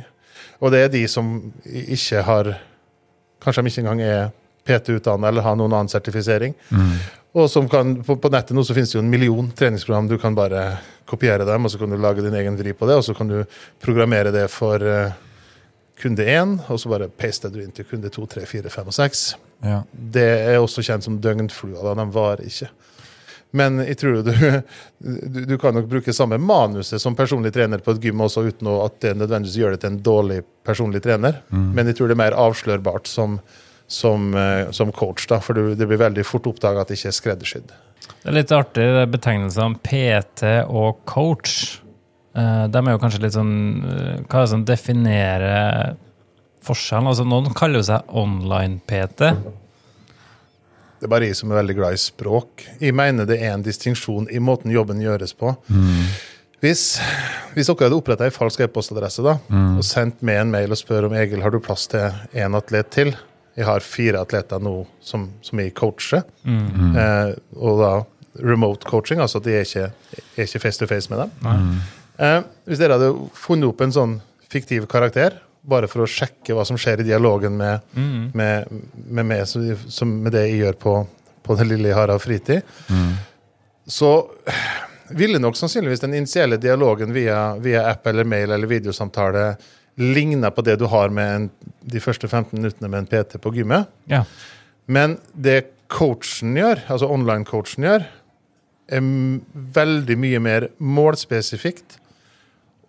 Og 0.61 0.73
det 0.73 0.85
er 0.85 0.93
de 0.93 1.05
som 1.09 1.37
ikke 1.65 2.25
har 2.25 2.53
Kanskje 3.41 3.63
de 3.65 3.71
ikke 3.71 3.81
engang 3.81 4.01
er 4.05 4.27
PT-utdanna 4.67 5.27
eller 5.31 5.45
ha 5.45 5.55
noen 5.55 5.73
annen 5.73 5.91
sertifisering. 5.91 6.55
Og 7.31 7.47
som 7.51 7.69
kan, 7.71 7.95
på, 8.03 8.17
på 8.19 8.31
nettet 8.31 8.55
nå 8.57 8.63
så 8.67 8.75
finnes 8.75 8.91
det 8.91 8.97
jo 8.97 9.03
en 9.05 9.11
million 9.11 9.51
treningsprogram. 9.55 10.09
Du 10.11 10.17
kan 10.19 10.35
bare 10.35 10.65
kopiere 11.07 11.47
dem, 11.47 11.65
og 11.65 11.71
så 11.71 11.79
kan 11.79 11.91
du 11.91 11.99
lage 11.99 12.23
din 12.25 12.35
egen 12.35 12.57
vri 12.59 12.73
på 12.75 12.89
det, 12.89 12.97
og 12.99 13.05
så 13.07 13.15
kan 13.15 13.31
du 13.31 13.37
programmere 13.83 14.33
det 14.35 14.45
for 14.51 14.83
uh, 14.83 15.13
kunde 16.01 16.25
1, 16.27 16.57
og 16.67 16.79
så 16.81 16.91
bare 16.91 17.07
paste 17.07 17.51
du 17.53 17.61
inn 17.63 17.71
til 17.75 17.87
kunde 17.87 18.11
2, 18.11 18.27
3, 18.35 18.45
4, 18.49 18.73
5 18.73 18.91
og 18.91 18.97
6. 18.97 19.23
Ja. 19.63 19.79
Det 19.91 20.27
er 20.51 20.59
også 20.59 20.83
kjent 20.83 21.07
som 21.07 21.19
døgnflua. 21.23 21.81
da, 21.85 21.95
De 22.01 22.07
varer 22.15 22.47
ikke. 22.49 22.71
Men 23.51 23.81
jeg 23.83 23.97
tror 23.99 24.21
du, 24.23 24.31
du, 25.03 25.41
du 25.47 25.57
kan 25.59 25.75
nok 25.75 25.89
bruke 25.91 26.13
samme 26.15 26.39
manuset 26.39 27.01
som 27.03 27.15
personlig 27.15 27.51
trener 27.55 27.83
på 27.83 27.95
et 27.95 28.03
gym 28.03 28.23
også, 28.23 28.45
uten 28.47 28.69
at 28.75 29.01
det 29.03 29.17
nødvendigvis 29.19 29.57
gjør 29.59 29.75
det 29.75 29.81
til 29.83 29.91
en 29.91 29.99
dårlig 30.03 30.39
personlig 30.67 31.03
trener. 31.03 31.41
Men 31.75 31.91
jeg 31.91 31.99
tror 31.99 32.11
det 32.11 32.15
er 32.15 32.23
mer 32.23 32.37
avslørbart 32.39 33.11
som, 33.11 33.39
som, 33.91 34.33
eh, 34.35 34.71
som 34.71 34.91
coach, 34.91 35.27
da, 35.27 35.41
for 35.43 35.57
du, 35.57 35.75
det 35.75 35.87
blir 35.87 35.99
veldig 35.99 36.23
fort 36.25 36.47
oppdaga 36.47 36.83
at 36.83 36.91
det 36.91 36.99
ikke 36.99 37.11
er 37.11 37.17
skreddersydd. 37.17 37.71
Det 38.21 38.29
er 38.29 38.37
litt 38.37 38.53
artig, 38.55 38.85
det 38.95 39.07
betegnelsene 39.11 39.81
PT 39.83 40.51
og 40.69 41.01
coach. 41.09 41.81
Eh, 42.37 42.65
de 42.71 42.79
er 42.79 42.93
jo 42.95 43.01
kanskje 43.01 43.23
litt 43.25 43.35
sånn 43.35 43.55
eh, 43.83 44.21
Hva 44.23 44.39
er 44.39 44.45
det 44.45 44.51
som 44.53 44.63
definerer 44.67 45.97
forskjellen? 46.63 47.09
Altså, 47.11 47.25
noen 47.27 47.51
kaller 47.57 47.81
jo 47.81 47.89
seg 47.89 48.15
online-PT. 48.21 49.31
Det 51.01 51.09
er 51.09 51.11
bare 51.11 51.27
jeg 51.27 51.39
som 51.39 51.51
er 51.51 51.59
veldig 51.59 51.75
glad 51.79 51.97
i 51.97 51.99
språk. 51.99 52.63
Jeg 52.79 52.95
mener 52.95 53.27
det 53.27 53.41
er 53.41 53.55
en 53.55 53.65
distinksjon 53.65 54.29
i 54.31 54.39
måten 54.39 54.71
jobben 54.71 55.01
gjøres 55.01 55.33
på. 55.35 55.55
Hvis, 56.61 56.83
hvis 57.55 57.71
dere 57.71 57.87
hadde 57.87 57.97
oppretta 57.97 58.27
ei 58.27 58.33
falsk 58.35 58.61
e-postadresse 58.61 59.25
da, 59.25 59.33
og 59.49 59.81
sendt 59.87 60.21
med 60.21 60.37
en 60.43 60.51
mail 60.53 60.75
og 60.75 60.77
spør 60.77 61.07
om 61.07 61.15
Egil 61.17 61.41
har 61.41 61.49
du 61.49 61.57
plass 61.57 61.87
til 61.89 62.05
én 62.37 62.53
atlet 62.53 62.91
til 62.93 63.15
Jeg 63.61 63.67
har 63.69 63.85
fire 63.85 64.23
atleter 64.25 64.61
nå 64.63 64.73
som, 65.05 65.27
som 65.45 65.61
jeg 65.61 65.73
coacher. 65.77 66.25
Eh, 66.97 67.31
og 67.61 67.81
da 67.83 67.91
remote 68.41 68.87
coaching, 68.87 69.19
altså 69.21 69.41
at 69.41 69.47
jeg 69.51 69.61
er 69.61 69.67
ikke, 69.67 69.87
jeg 70.17 70.43
er 70.45 70.49
ikke 70.49 70.61
face 70.63 70.79
to 70.81 70.87
face 70.89 71.11
med 71.11 71.21
dem. 71.25 71.31
Eh, 72.21 72.37
hvis 72.69 72.79
dere 72.81 72.97
hadde 72.97 73.13
funnet 73.37 73.69
opp 73.69 73.81
en 73.85 73.93
sånn 73.95 74.19
fiktiv 74.51 74.87
karakter, 74.91 75.35
bare 75.61 75.85
for 75.91 76.01
å 76.03 76.09
sjekke 76.09 76.55
hva 76.57 76.63
som 76.65 76.77
skjer 76.79 77.03
i 77.03 77.07
dialogen 77.11 77.53
med, 77.59 77.83
med, 78.33 78.71
med 79.05 79.27
meg, 79.29 79.43
som, 79.49 79.67
som 79.93 80.09
med 80.23 80.33
det 80.33 80.47
jeg 80.47 80.63
gjør 80.63 80.79
på, 80.81 80.93
på 81.45 81.57
den 81.59 81.69
lille 81.69 81.91
jeg 81.91 81.99
har 81.99 82.13
av 82.15 82.23
fritid, 82.23 82.63
så 83.85 84.09
ville 85.11 85.41
nok 85.43 85.59
sannsynligvis 85.59 86.01
den 86.01 86.15
initielle 86.17 86.57
dialogen 86.57 87.13
via, 87.13 87.55
via 87.61 87.83
app 87.91 88.07
eller 88.07 88.23
mail 88.23 88.51
eller 88.55 88.67
videosamtale 88.71 89.45
ligne 90.01 90.49
på 90.51 90.63
det 90.65 90.77
du 90.81 90.87
har 90.91 91.13
med 91.13 91.35
en, 91.35 91.49
de 91.81 92.01
første 92.03 92.27
15 92.27 92.57
minuttene 92.57 92.89
med 92.89 93.03
en 93.03 93.09
PT 93.11 93.37
på 93.41 93.53
gymmet. 93.55 93.89
Ja. 94.11 94.23
Men 94.91 95.17
det 95.33 95.63
coachen 95.91 96.55
gjør, 96.57 96.83
altså 96.91 97.09
online-coachen 97.11 97.87
gjør, 97.87 98.07
er 98.91 99.05
veldig 99.75 100.17
mye 100.19 100.41
mer 100.43 100.67
målspesifikt 100.83 101.97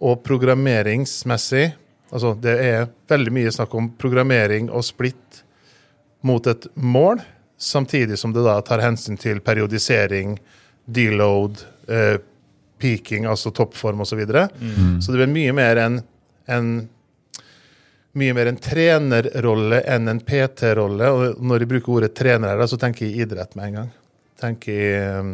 og 0.03 0.23
programmeringsmessig. 0.27 1.69
Altså 2.13 2.35
det 2.43 2.57
er 2.63 2.89
veldig 3.11 3.35
mye 3.35 3.53
snakk 3.55 3.75
om 3.79 3.93
programmering 3.99 4.71
og 4.71 4.85
splitt 4.87 5.43
mot 6.27 6.47
et 6.47 6.67
mål, 6.75 7.23
samtidig 7.59 8.19
som 8.19 8.35
det 8.35 8.45
da 8.47 8.59
tar 8.67 8.83
hensyn 8.83 9.19
til 9.19 9.41
periodisering, 9.43 10.37
deload, 10.87 11.63
eh, 11.89 12.19
peaking, 12.83 13.27
altså 13.27 13.51
toppform 13.55 14.03
osv. 14.03 14.11
Så, 14.11 14.19
videre. 14.19 14.49
så 15.01 15.13
det 15.13 15.21
blir 15.21 15.31
mye 15.31 15.55
mer 15.55 15.79
enn 15.79 16.01
en 16.51 16.73
mye 18.19 18.35
mer 18.37 18.51
en 18.51 18.59
trenerrolle 18.61 19.81
enn 19.89 20.11
en 20.13 20.21
PT-rolle. 20.21 21.09
Og 21.13 21.41
når 21.43 21.65
jeg 21.65 21.71
bruker 21.71 21.95
ordet 21.97 22.13
trener, 22.19 22.53
her, 22.53 22.67
så 22.69 22.79
tenker 22.81 23.07
jeg 23.09 23.27
idrett 23.27 23.57
med 23.59 23.71
en 23.71 23.79
gang. 23.81 23.91
Tenker 24.43 24.81
jeg 24.83 25.21
um, 25.23 25.33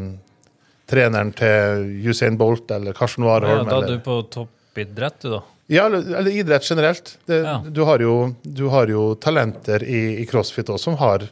treneren 0.88 1.32
til 1.36 1.88
Usain 2.08 2.36
Bolt 2.40 2.70
eller 2.74 2.96
Karsten 2.96 3.26
Ja, 3.26 3.62
da 3.66 3.80
er 3.82 3.96
du 3.96 4.04
på 4.04 4.20
toppidrett, 4.32 5.18
du, 5.24 5.30
da. 5.36 5.42
ja, 5.72 5.86
eller, 5.88 6.30
idrett 6.30 6.70
generelt. 6.70 7.16
Det, 7.26 7.42
Ja. 7.42 7.58
du, 7.66 7.82
har 7.84 7.98
jo, 8.04 8.34
du 8.42 8.68
har 8.72 8.86
jo 8.88 9.14
talenter 9.20 9.82
i, 9.84 10.22
i 10.22 10.26
crossfit 10.30 10.68
også 10.70 10.90
som 10.92 10.96
har 11.02 11.26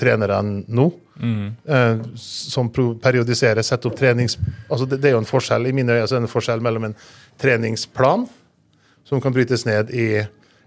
trenere 0.00 0.40
nå. 0.42 0.90
Eh, 1.22 1.98
som 2.18 2.70
periodiserer, 2.72 3.62
setter 3.62 3.90
opp 3.90 3.98
trenings... 4.00 4.38
Altså 4.68 4.86
det, 4.88 4.98
det 5.02 5.10
er 5.10 5.18
jo 5.18 5.20
en 5.22 5.28
forskjell 5.28 5.68
i 5.68 5.74
mine 5.76 5.92
øyne 5.94 6.08
så 6.08 6.16
er 6.16 6.24
en 6.24 6.30
forskjell 6.32 6.62
mellom 6.64 6.88
en 6.88 6.96
treningsplan, 7.38 8.24
som 9.06 9.20
kan 9.22 9.34
brytes 9.36 9.66
ned 9.68 9.92
i 9.94 10.06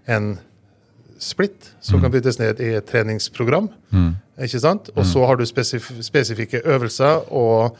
en 0.06 0.36
splitt, 1.18 1.70
som 1.80 2.00
kan 2.02 2.12
brytes 2.12 2.38
ned 2.38 2.60
i 2.60 2.74
et 2.76 2.86
treningsprogram. 2.86 3.70
Ikke 4.44 4.60
sant? 4.60 4.90
Og 4.94 5.06
så 5.08 5.24
har 5.26 5.38
du 5.40 5.46
spesif 5.48 5.88
spesifikke 6.04 6.60
øvelser 6.64 7.30
og 7.32 7.78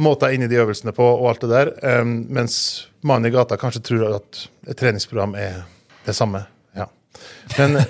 måter 0.00 0.34
inn 0.34 0.44
i 0.44 0.48
de 0.50 0.58
øvelsene 0.60 0.92
på 0.96 1.04
og 1.04 1.28
alt 1.32 1.44
det 1.44 1.50
der. 1.52 1.72
Um, 2.00 2.20
mens 2.32 2.88
mannen 3.04 3.30
i 3.30 3.34
gata 3.34 3.58
kanskje 3.60 3.82
tror 3.84 4.16
at 4.20 4.44
et 4.68 4.78
treningsprogram 4.80 5.34
er 5.40 5.62
det 6.06 6.16
samme. 6.16 6.44
Ja. 6.76 6.88
Men 7.58 7.80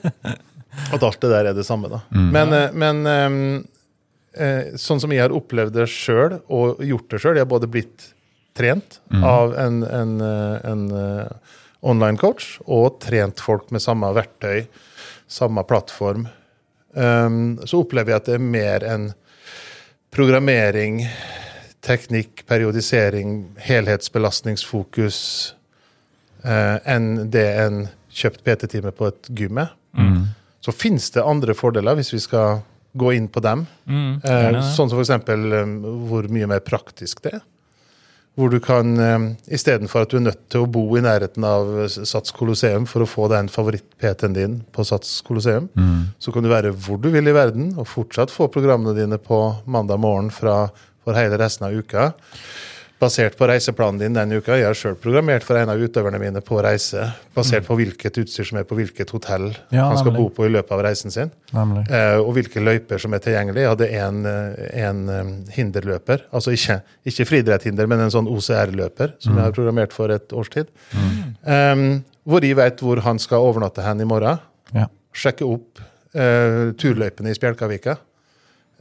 at 0.94 1.02
alt 1.02 1.20
det 1.22 1.30
der 1.30 1.50
er 1.50 1.56
det 1.56 1.66
samme, 1.66 1.90
da. 1.92 2.02
Men, 2.10 2.52
eh, 2.52 2.74
men 2.74 3.04
um, 3.06 3.38
eh, 4.36 4.74
sånn 4.80 5.00
som 5.02 5.12
jeg 5.14 5.24
har 5.24 5.36
opplevd 5.36 5.76
det 5.76 5.88
sjøl, 5.92 6.38
og 6.52 6.82
gjort 6.84 7.10
det 7.12 7.22
sjøl 7.22 7.38
Jeg 7.38 7.46
har 7.46 7.52
både 7.54 7.70
blitt 7.70 8.10
trent 8.54 9.00
av 9.10 9.54
en, 9.58 9.82
en, 9.82 10.16
eh, 10.22 10.70
en 10.70 10.84
online 11.84 12.18
coach 12.20 12.58
og 12.64 12.98
trent 13.04 13.42
folk 13.44 13.70
med 13.74 13.82
samme 13.84 14.08
verktøy, 14.16 14.64
samme 15.30 15.64
plattform. 15.68 16.26
Um, 16.94 17.58
så 17.66 17.82
opplever 17.82 18.14
jeg 18.14 18.22
at 18.22 18.30
det 18.30 18.38
er 18.38 18.46
mer 18.54 18.86
enn 18.86 19.08
programmering, 20.14 21.02
teknikk, 21.84 22.44
periodisering, 22.48 23.34
helhetsbelastningsfokus 23.66 25.18
uh, 26.46 26.78
enn 26.86 27.26
det 27.34 27.48
en 27.64 27.82
kjøpt 28.14 28.44
PT-time 28.46 28.94
på 28.94 29.10
et 29.10 29.32
gym 29.34 29.58
er. 29.64 29.74
Så 30.64 30.72
finnes 30.72 31.10
det 31.12 31.24
andre 31.26 31.56
fordeler, 31.58 31.98
hvis 31.98 32.14
vi 32.14 32.22
skal 32.22 32.62
gå 32.94 33.10
inn 33.16 33.26
på 33.28 33.42
dem. 33.44 33.66
Mm, 33.90 34.22
uh, 34.22 34.60
sånn 34.72 34.92
som 34.92 35.02
f.eks. 35.02 35.10
Um, 35.28 35.74
hvor 36.08 36.30
mye 36.32 36.48
mer 36.48 36.62
praktisk 36.64 37.24
det 37.26 37.34
er. 37.40 37.42
Hvor 38.34 38.50
du 38.50 38.56
kan, 38.58 38.96
um, 38.98 39.26
istedenfor 39.46 40.02
at 40.02 40.10
du 40.10 40.16
er 40.18 40.24
nødt 40.26 40.40
til 40.50 40.64
å 40.64 40.70
bo 40.70 40.82
i 40.98 41.02
nærheten 41.04 41.44
av 41.46 41.68
Sats 41.94 42.34
Colosseum 42.34 42.82
for 42.90 43.04
å 43.04 43.06
få 43.06 43.28
den 43.30 43.46
favoritt-PT-en 43.52 44.34
din 44.34 44.56
på 44.74 44.82
Sats 44.88 45.20
Colosseum, 45.22 45.68
så 46.18 46.34
kan 46.34 46.42
du 46.42 46.50
være 46.50 46.72
hvor 46.74 46.98
du 46.98 47.12
vil 47.14 47.30
i 47.30 47.36
verden 47.36 47.70
og 47.78 47.86
fortsatt 47.86 48.34
få 48.34 48.48
programmene 48.50 48.96
dine 48.98 49.20
på 49.22 49.38
mandag 49.70 50.02
morgen 50.02 50.32
fra, 50.34 50.64
for 51.06 51.14
hele 51.14 51.38
resten 51.38 51.68
av 51.68 51.78
uka. 51.78 52.08
Basert 53.02 53.34
på 53.36 53.46
reiseplanen 53.50 53.98
din 53.98 54.14
denne 54.14 54.38
uka. 54.38 54.54
Jeg 54.56 54.68
har 54.68 54.76
sjøl 54.78 54.94
programmert 55.02 55.42
for 55.44 55.58
en 55.58 55.68
av 55.72 55.80
utøverne 55.82 56.18
mine 56.22 56.40
på 56.46 56.60
reise, 56.62 57.08
basert 57.34 57.66
på 57.66 57.74
hvilket 57.76 58.20
utstyr 58.22 58.46
som 58.46 58.60
er 58.60 58.66
på 58.68 58.76
hvilket 58.78 59.10
hotell 59.12 59.48
Ja, 59.74 59.88
han 59.90 59.98
skal 59.98 60.12
nemlig. 60.14 60.22
bo 60.22 60.28
på 60.36 60.46
i 60.46 60.52
løpet 60.54 60.72
av 60.76 60.82
reisen 60.86 61.10
sin. 61.12 61.32
Nemlig. 61.52 61.82
Eh, 61.90 62.20
og 62.22 62.30
hvilke 62.38 62.62
løyper 62.62 63.02
som 63.02 63.16
er 63.16 63.24
tilgjengelige. 63.24 63.64
Jeg 63.66 63.72
hadde 63.74 63.90
en, 63.98 64.20
eh, 64.30 64.86
en 64.86 65.02
eh, 65.10 65.34
hinderløper, 65.56 66.22
altså 66.32 66.54
ikke, 66.54 66.78
ikke 67.04 67.26
friidrettshinder, 67.32 67.90
men 67.90 68.06
en 68.06 68.14
sånn 68.14 68.30
OCR-løper, 68.30 69.16
som 69.18 69.36
jeg 69.36 69.48
har 69.48 69.58
programmert 69.58 69.92
for 69.92 70.14
et 70.14 70.32
års 70.32 70.54
tid. 70.54 70.70
Um, 71.44 72.04
hvor 72.24 72.46
jeg 72.46 72.56
vet 72.56 72.80
hvor 72.80 73.02
han 73.04 73.18
skal 73.20 73.42
overnatte 73.44 73.82
hen 73.84 74.00
i 74.00 74.08
morgen. 74.08 74.38
Ja. 74.72 74.86
Sjekke 75.14 75.44
opp 75.44 75.82
eh, 76.14 76.70
turløypene 76.78 77.34
i 77.34 77.36
Spjelkavika. 77.36 77.98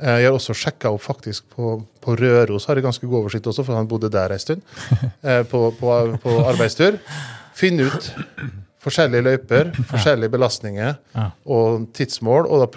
Eh, 0.03 0.19
jeg 0.19 0.27
har 0.27 0.35
også 0.35 0.55
sjekka 0.57 0.91
opp 0.91 1.03
faktisk 1.05 1.45
på, 1.55 1.77
på 2.03 2.15
Røros, 2.19 2.67
har 2.67 2.79
jeg 2.79 2.85
ganske 2.85 3.07
god 3.07 3.21
oversikt 3.23 3.47
også, 3.47 3.63
for 3.63 3.79
han 3.79 3.87
bodde 3.87 4.11
der 4.11 4.35
en 4.35 4.43
stund. 4.43 4.65
Eh, 5.23 5.43
på, 5.47 5.69
på, 5.79 5.91
på 6.19 6.31
arbeidstur. 6.43 6.97
Finne 7.55 7.87
ut 7.87 8.09
forskjellige 8.83 9.23
løyper, 9.23 9.69
forskjellige 9.87 10.33
belastninger 10.33 10.97
og 11.47 11.85
tidsmål. 11.95 12.49
Og 12.51 12.59
da 12.59 12.67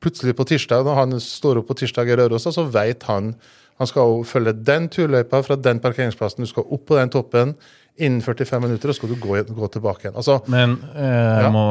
plutselig 0.00 0.32
på 0.38 0.46
tirsdag, 0.48 0.86
når 0.86 0.96
han 1.02 1.18
står 1.20 1.60
opp 1.60 1.68
på 1.68 1.76
tirsdag 1.82 2.08
i 2.08 2.16
Røros, 2.16 2.48
så 2.48 2.64
vet 2.72 3.04
han 3.10 3.34
han 3.80 3.90
skal 3.90 4.20
følge 4.28 4.54
den 4.66 4.86
turløypa 4.92 5.40
fra 5.42 5.56
den 5.58 5.80
parkeringsplassen. 5.82 6.44
Du 6.44 6.50
skal 6.50 6.68
opp 6.70 6.84
på 6.86 6.98
den 6.98 7.10
toppen 7.10 7.56
innen 7.96 8.22
45 8.24 8.60
minutter, 8.64 8.90
og 8.90 8.94
så 8.96 8.98
skal 8.98 9.12
du 9.12 9.20
gå, 9.22 9.36
gå 9.54 9.68
tilbake 9.70 10.06
igjen. 10.08 10.16
Altså, 10.18 10.40
Men 10.50 10.72
eh, 10.94 11.42
Ja. 11.44 11.50
må, 11.54 11.62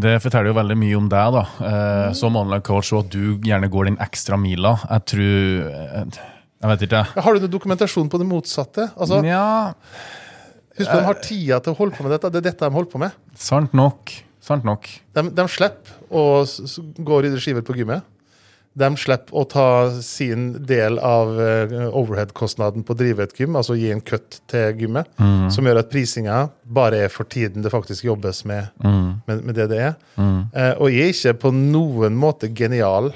det 0.00 0.14
forteller 0.24 0.48
jo 0.52 0.56
veldig 0.56 0.76
mye 0.80 0.96
om 0.96 1.08
deg, 1.12 1.34
da. 1.36 1.42
Eh, 1.70 2.12
som 2.16 2.36
online 2.40 2.62
coach, 2.64 2.92
og 2.96 3.04
at 3.04 3.10
du 3.12 3.36
gjerne 3.44 3.68
går 3.72 3.90
den 3.90 3.98
ekstra 4.00 4.38
mila. 4.40 4.78
Jeg 4.88 5.04
tror 5.12 5.68
eh, 5.68 6.18
Jeg 6.60 6.70
vet 6.72 6.86
ikke. 6.88 7.04
har 7.24 7.34
du 7.36 7.40
noe 7.44 7.52
dokumentasjon 7.52 8.08
på 8.12 8.18
det 8.20 8.26
motsatte? 8.28 8.88
Altså, 8.96 9.20
ja. 9.24 9.44
Husk 10.80 10.88
på, 10.88 10.96
de 10.96 11.04
har 11.04 11.20
tida 11.20 11.60
til 11.60 11.74
å 11.74 11.76
holde 11.76 11.96
på 11.96 12.04
med 12.06 12.12
dette. 12.16 12.30
Det 12.32 12.40
er 12.40 12.48
dette 12.52 12.64
de 12.68 12.72
holder 12.78 12.90
på 12.92 13.00
med. 13.02 13.16
sant 13.36 13.72
nok. 13.76 14.12
Sant 14.40 14.64
nok. 14.64 14.86
De, 15.14 15.22
de 15.36 15.44
slipper 15.52 15.98
å 16.08 16.22
gå 17.04 17.12
og 17.18 17.24
rydde 17.26 17.40
skiver 17.42 17.60
på 17.66 17.76
gymmet. 17.76 18.00
De 18.80 18.88
slipper 18.96 19.36
å 19.36 19.44
ta 19.48 19.66
sin 20.04 20.50
del 20.66 20.98
av 21.04 21.34
eh, 21.42 21.74
overhead-kostnaden 21.88 22.84
på 22.86 22.94
å 22.94 23.00
drive 23.00 23.26
et 23.26 23.34
gym, 23.36 23.58
altså 23.58 23.76
gi 23.76 23.90
en 23.92 24.00
cut 24.00 24.40
til 24.50 24.80
gymmet, 24.84 25.10
som 25.52 25.66
gjør 25.68 25.82
at 25.82 25.90
prisinga 25.92 26.40
bare 26.64 27.04
er 27.04 27.12
for 27.12 27.28
tiden 27.28 27.64
det 27.64 27.72
faktisk 27.72 28.06
jobbes 28.08 28.44
med, 28.48 28.70
med, 29.26 29.44
med 29.44 29.54
det 29.58 29.68
det 29.74 29.80
er. 29.90 29.94
Eh, 30.16 30.72
og 30.78 30.88
jeg 30.94 31.10
er 31.10 31.14
ikke 31.14 31.38
på 31.46 31.54
noen 31.56 32.16
måte 32.18 32.50
genial 32.56 33.12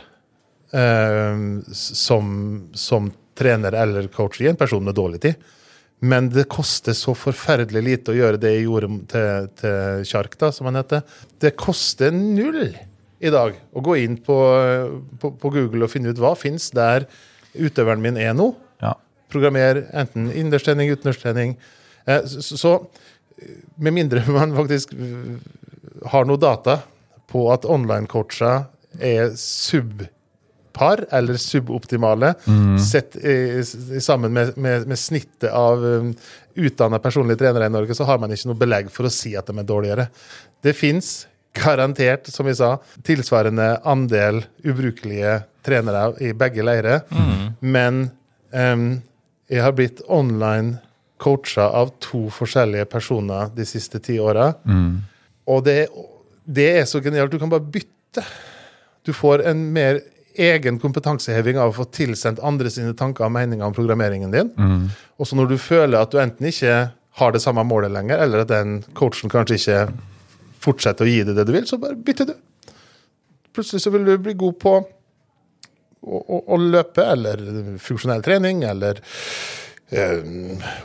eh, 0.74 1.44
som, 1.72 2.32
som 2.76 3.12
trener 3.38 3.76
eller 3.84 4.08
coach. 4.14 4.40
Er 4.40 4.52
en 4.52 4.60
person 4.60 4.84
med 4.84 4.96
dårlig 4.98 5.22
tid. 5.24 5.50
Men 6.04 6.28
det 6.28 6.50
koster 6.52 6.92
så 6.92 7.14
forferdelig 7.16 7.82
lite 7.82 8.12
å 8.12 8.16
gjøre 8.18 8.40
det 8.40 8.50
jeg 8.56 8.66
gjorde 8.66 8.88
til, 9.08 9.46
til 9.60 10.02
Kjark, 10.10 10.34
da, 10.40 10.50
som 10.52 10.68
han 10.68 10.76
heter. 10.82 11.04
Det 11.40 11.54
koster 11.56 12.12
null 12.12 12.74
i 13.24 13.32
dag 13.32 13.56
og 13.72 13.86
gå 13.88 13.96
inn 14.04 14.18
på, 14.20 14.36
på, 15.20 15.32
på 15.40 15.52
Google 15.54 15.86
og 15.86 15.92
finne 15.92 16.12
ut 16.12 16.20
hva 16.20 16.34
fins 16.38 16.68
der 16.76 17.08
utøveren 17.54 18.02
min 18.02 18.18
er 18.20 18.34
nå. 18.36 18.50
Ja. 18.82 18.94
Programmer 19.32 19.84
enten 19.94 20.28
innendørstrening, 20.32 20.92
utendørstrening. 20.94 21.56
Eh, 22.04 22.26
så, 22.28 22.58
så 22.60 22.74
med 23.76 23.96
mindre 23.96 24.24
man 24.38 24.54
faktisk 24.56 24.94
har 26.10 26.26
noe 26.28 26.40
data 26.40 26.80
på 27.30 27.46
at 27.52 27.66
online-coacher 27.66 28.66
er 29.02 29.32
subpar 29.40 31.04
eller 31.14 31.38
suboptimale, 31.40 32.34
sett 32.82 33.16
i, 33.18 33.34
i, 33.58 34.00
sammen 34.04 34.34
med, 34.36 34.52
med, 34.60 34.86
med 34.90 35.00
snittet 35.00 35.48
av 35.50 35.82
um, 35.82 36.12
utdanna 36.54 37.00
personlige 37.02 37.40
trenere 37.42 37.66
i 37.66 37.74
Norge, 37.74 37.96
så 37.96 38.06
har 38.06 38.20
man 38.22 38.30
ikke 38.34 38.52
noe 38.52 38.60
belegg 38.60 38.92
for 38.94 39.08
å 39.08 39.12
si 39.12 39.34
at 39.38 39.50
de 39.50 39.56
er 39.58 39.66
dårligere. 39.66 40.06
Det 40.62 40.76
fins 40.78 41.24
garantert, 41.54 42.26
som 42.32 42.46
vi 42.46 42.54
sa, 42.58 42.74
tilsvarende 43.06 43.76
andel 43.86 44.42
ubrukelige 44.64 45.38
trenere 45.64 46.10
i 46.20 46.32
begge 46.36 46.64
leirer, 46.66 47.04
men 47.60 48.10
um, 48.52 48.88
jeg 49.48 49.62
har 49.62 49.72
blitt 49.76 50.02
online 50.08 50.78
coacha 51.20 51.68
av 51.70 51.92
to 52.02 52.26
forskjellige 52.34 52.84
personer 52.90 53.52
de 53.54 53.64
siste 53.64 54.00
ti 54.02 54.18
åra. 54.20 54.50
Og 55.46 55.62
det, 55.64 55.88
det 56.44 56.66
er 56.80 56.84
så 56.90 57.00
genialt. 57.04 57.30
Du 57.32 57.38
kan 57.38 57.52
bare 57.52 57.64
bytte. 57.64 58.24
Du 59.04 59.12
får 59.12 59.44
en 59.48 59.62
mer 59.72 60.00
egen 60.34 60.80
kompetanseheving 60.82 61.60
av 61.60 61.70
å 61.70 61.76
få 61.76 61.84
tilsendt 61.94 62.42
andre 62.42 62.70
sine 62.72 62.92
tanker 62.98 63.28
og 63.28 63.32
meninger 63.36 63.64
om 63.64 63.76
programmeringen 63.76 64.32
din. 64.34 64.50
Og 65.16 65.28
så 65.28 65.36
når 65.38 65.52
du 65.52 65.58
føler 65.62 66.00
at 66.00 66.10
du 66.10 66.18
enten 66.18 66.48
ikke 66.50 66.90
har 67.20 67.32
det 67.32 67.40
samme 67.44 67.62
målet 67.64 67.92
lenger, 67.94 68.18
eller 68.24 68.42
at 68.42 68.50
den 68.50 68.80
coachen 68.98 69.30
kanskje 69.30 69.60
ikke 69.60 69.78
fortsetter 70.64 71.06
å 71.06 71.12
gi 71.12 71.22
deg 71.28 71.36
det 71.38 71.46
du 71.48 71.54
vil, 71.54 71.66
så 71.68 71.78
bare 71.82 71.98
bytter 72.00 72.32
du. 72.32 72.34
Plutselig 73.54 73.84
så 73.84 73.92
vil 73.94 74.06
du 74.08 74.14
bli 74.18 74.34
god 74.40 74.58
på 74.62 74.74
å, 74.80 76.18
å, 76.18 76.40
å 76.56 76.60
løpe, 76.60 77.04
eller 77.14 77.42
funksjonell 77.82 78.24
trening, 78.26 78.64
eller 78.66 78.98
eh, 79.94 80.20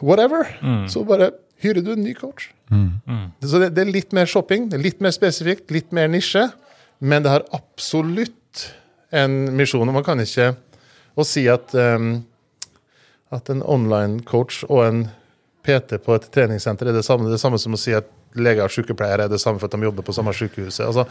whatever. 0.06 0.52
Så 0.92 1.04
bare 1.08 1.32
hyrer 1.64 1.84
du 1.84 1.94
en 1.96 2.04
ny 2.06 2.14
coach. 2.18 2.52
Så 3.44 3.60
det, 3.60 3.74
det 3.76 3.84
er 3.84 3.94
litt 3.96 4.14
mer 4.16 4.30
shopping, 4.30 4.70
det 4.70 4.80
er 4.80 4.86
litt 4.86 5.02
mer 5.04 5.16
spesifikt, 5.16 5.72
litt 5.74 5.92
mer 5.96 6.08
nisje, 6.12 6.46
men 7.00 7.26
det 7.26 7.34
har 7.34 7.48
absolutt 7.56 8.68
en 9.16 9.42
misjon. 9.58 9.88
Og 9.90 9.96
man 9.96 10.06
kan 10.06 10.22
ikke 10.22 10.54
å 11.20 11.26
si 11.28 11.48
at, 11.52 11.74
um, 11.76 12.22
at 13.34 13.50
en 13.52 13.64
online 13.66 14.22
coach 14.28 14.62
og 14.70 14.84
en 14.86 15.02
PT 15.66 16.00
på 16.06 16.16
et 16.16 16.30
treningssenter 16.32 16.90
er 16.90 16.96
det 16.96 17.04
samme, 17.08 17.28
det 17.28 17.34
er 17.34 17.40
det 17.40 17.44
samme 17.44 17.60
som 17.62 17.76
å 17.76 17.80
si 17.82 17.96
at 17.98 18.08
leger 18.38 18.66
og 18.66 18.74
sykepleiere 18.74 19.26
er 19.26 19.32
det 19.32 19.42
samme 19.42 19.62
for 19.62 19.70
at 19.70 19.78
de 19.78 19.88
jobber 19.88 20.06
på 20.06 20.16
samme 20.16 20.34
sykehuset. 20.36 20.86
Altså, 20.86 21.08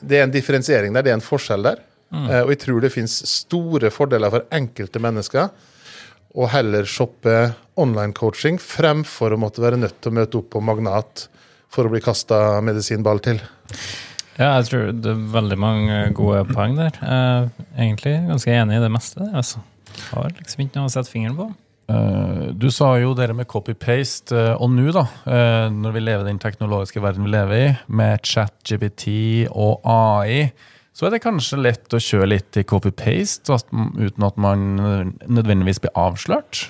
det 0.00 0.18
er 0.18 0.26
en 0.26 0.34
differensiering 0.34 0.94
der, 0.94 1.06
det 1.06 1.14
er 1.14 1.18
en 1.18 1.24
forskjell 1.24 1.64
der. 1.66 1.82
Eh, 2.12 2.42
og 2.42 2.52
jeg 2.54 2.62
tror 2.64 2.84
det 2.84 2.92
finnes 2.94 3.18
store 3.28 3.90
fordeler 3.92 4.32
for 4.32 4.46
enkelte 4.54 5.02
mennesker 5.02 5.50
å 6.38 6.48
heller 6.52 6.86
shoppe 6.88 7.34
online-coaching 7.80 8.58
fremfor 8.60 9.34
å 9.34 9.40
måtte 9.40 9.64
være 9.64 9.80
nødt 9.80 9.98
til 10.00 10.12
å 10.12 10.18
møte 10.20 10.40
opp 10.40 10.50
på 10.54 10.62
Magnat 10.64 11.26
for 11.72 11.88
å 11.88 11.92
bli 11.92 12.00
kasta 12.04 12.60
medisinball 12.64 13.20
til. 13.24 13.40
Ja, 14.38 14.54
jeg 14.60 14.68
tror 14.68 14.92
det 14.94 15.10
er 15.12 15.24
veldig 15.34 15.58
mange 15.60 15.96
gode 16.16 16.44
poeng 16.52 16.76
der. 16.78 16.94
Jeg 17.02 17.48
er 17.48 17.88
egentlig 17.88 18.14
ganske 18.28 18.54
enig 18.54 18.78
i 18.78 18.84
det 18.84 18.92
meste. 18.94 19.24
Altså. 19.34 19.64
Har 20.12 20.30
liksom 20.36 20.62
ikke 20.64 20.78
noe 20.78 20.88
å 20.88 20.92
sette 20.94 21.10
fingeren 21.10 21.36
på. 21.36 21.48
Eh, 21.88 22.48
du 22.52 22.68
sa 22.70 22.90
jo 23.00 23.14
det 23.16 23.30
med 23.32 23.48
copy-paste, 23.48 24.36
eh, 24.36 24.54
og 24.60 24.74
nå, 24.74 24.90
da, 24.92 25.06
eh, 25.24 25.68
når 25.72 25.94
vi 25.94 26.02
lever 26.02 26.26
i 26.26 26.32
den 26.34 26.40
teknologiske 26.42 27.00
verden 27.00 27.24
vi 27.24 27.32
lever 27.32 27.56
i, 27.56 27.68
med 27.88 28.20
chat-GPT 28.28 29.48
og 29.48 29.80
AI, 29.88 30.50
så 30.92 31.06
er 31.06 31.14
det 31.14 31.22
kanskje 31.24 31.62
lett 31.62 31.94
å 31.94 32.02
kjøre 32.02 32.28
litt 32.28 32.58
i 32.60 32.66
copy-paste 32.68 33.56
uten 33.72 34.26
at 34.26 34.36
man 34.36 34.64
nødvendigvis 35.30 35.80
blir 35.80 35.94
avslørt? 35.96 36.66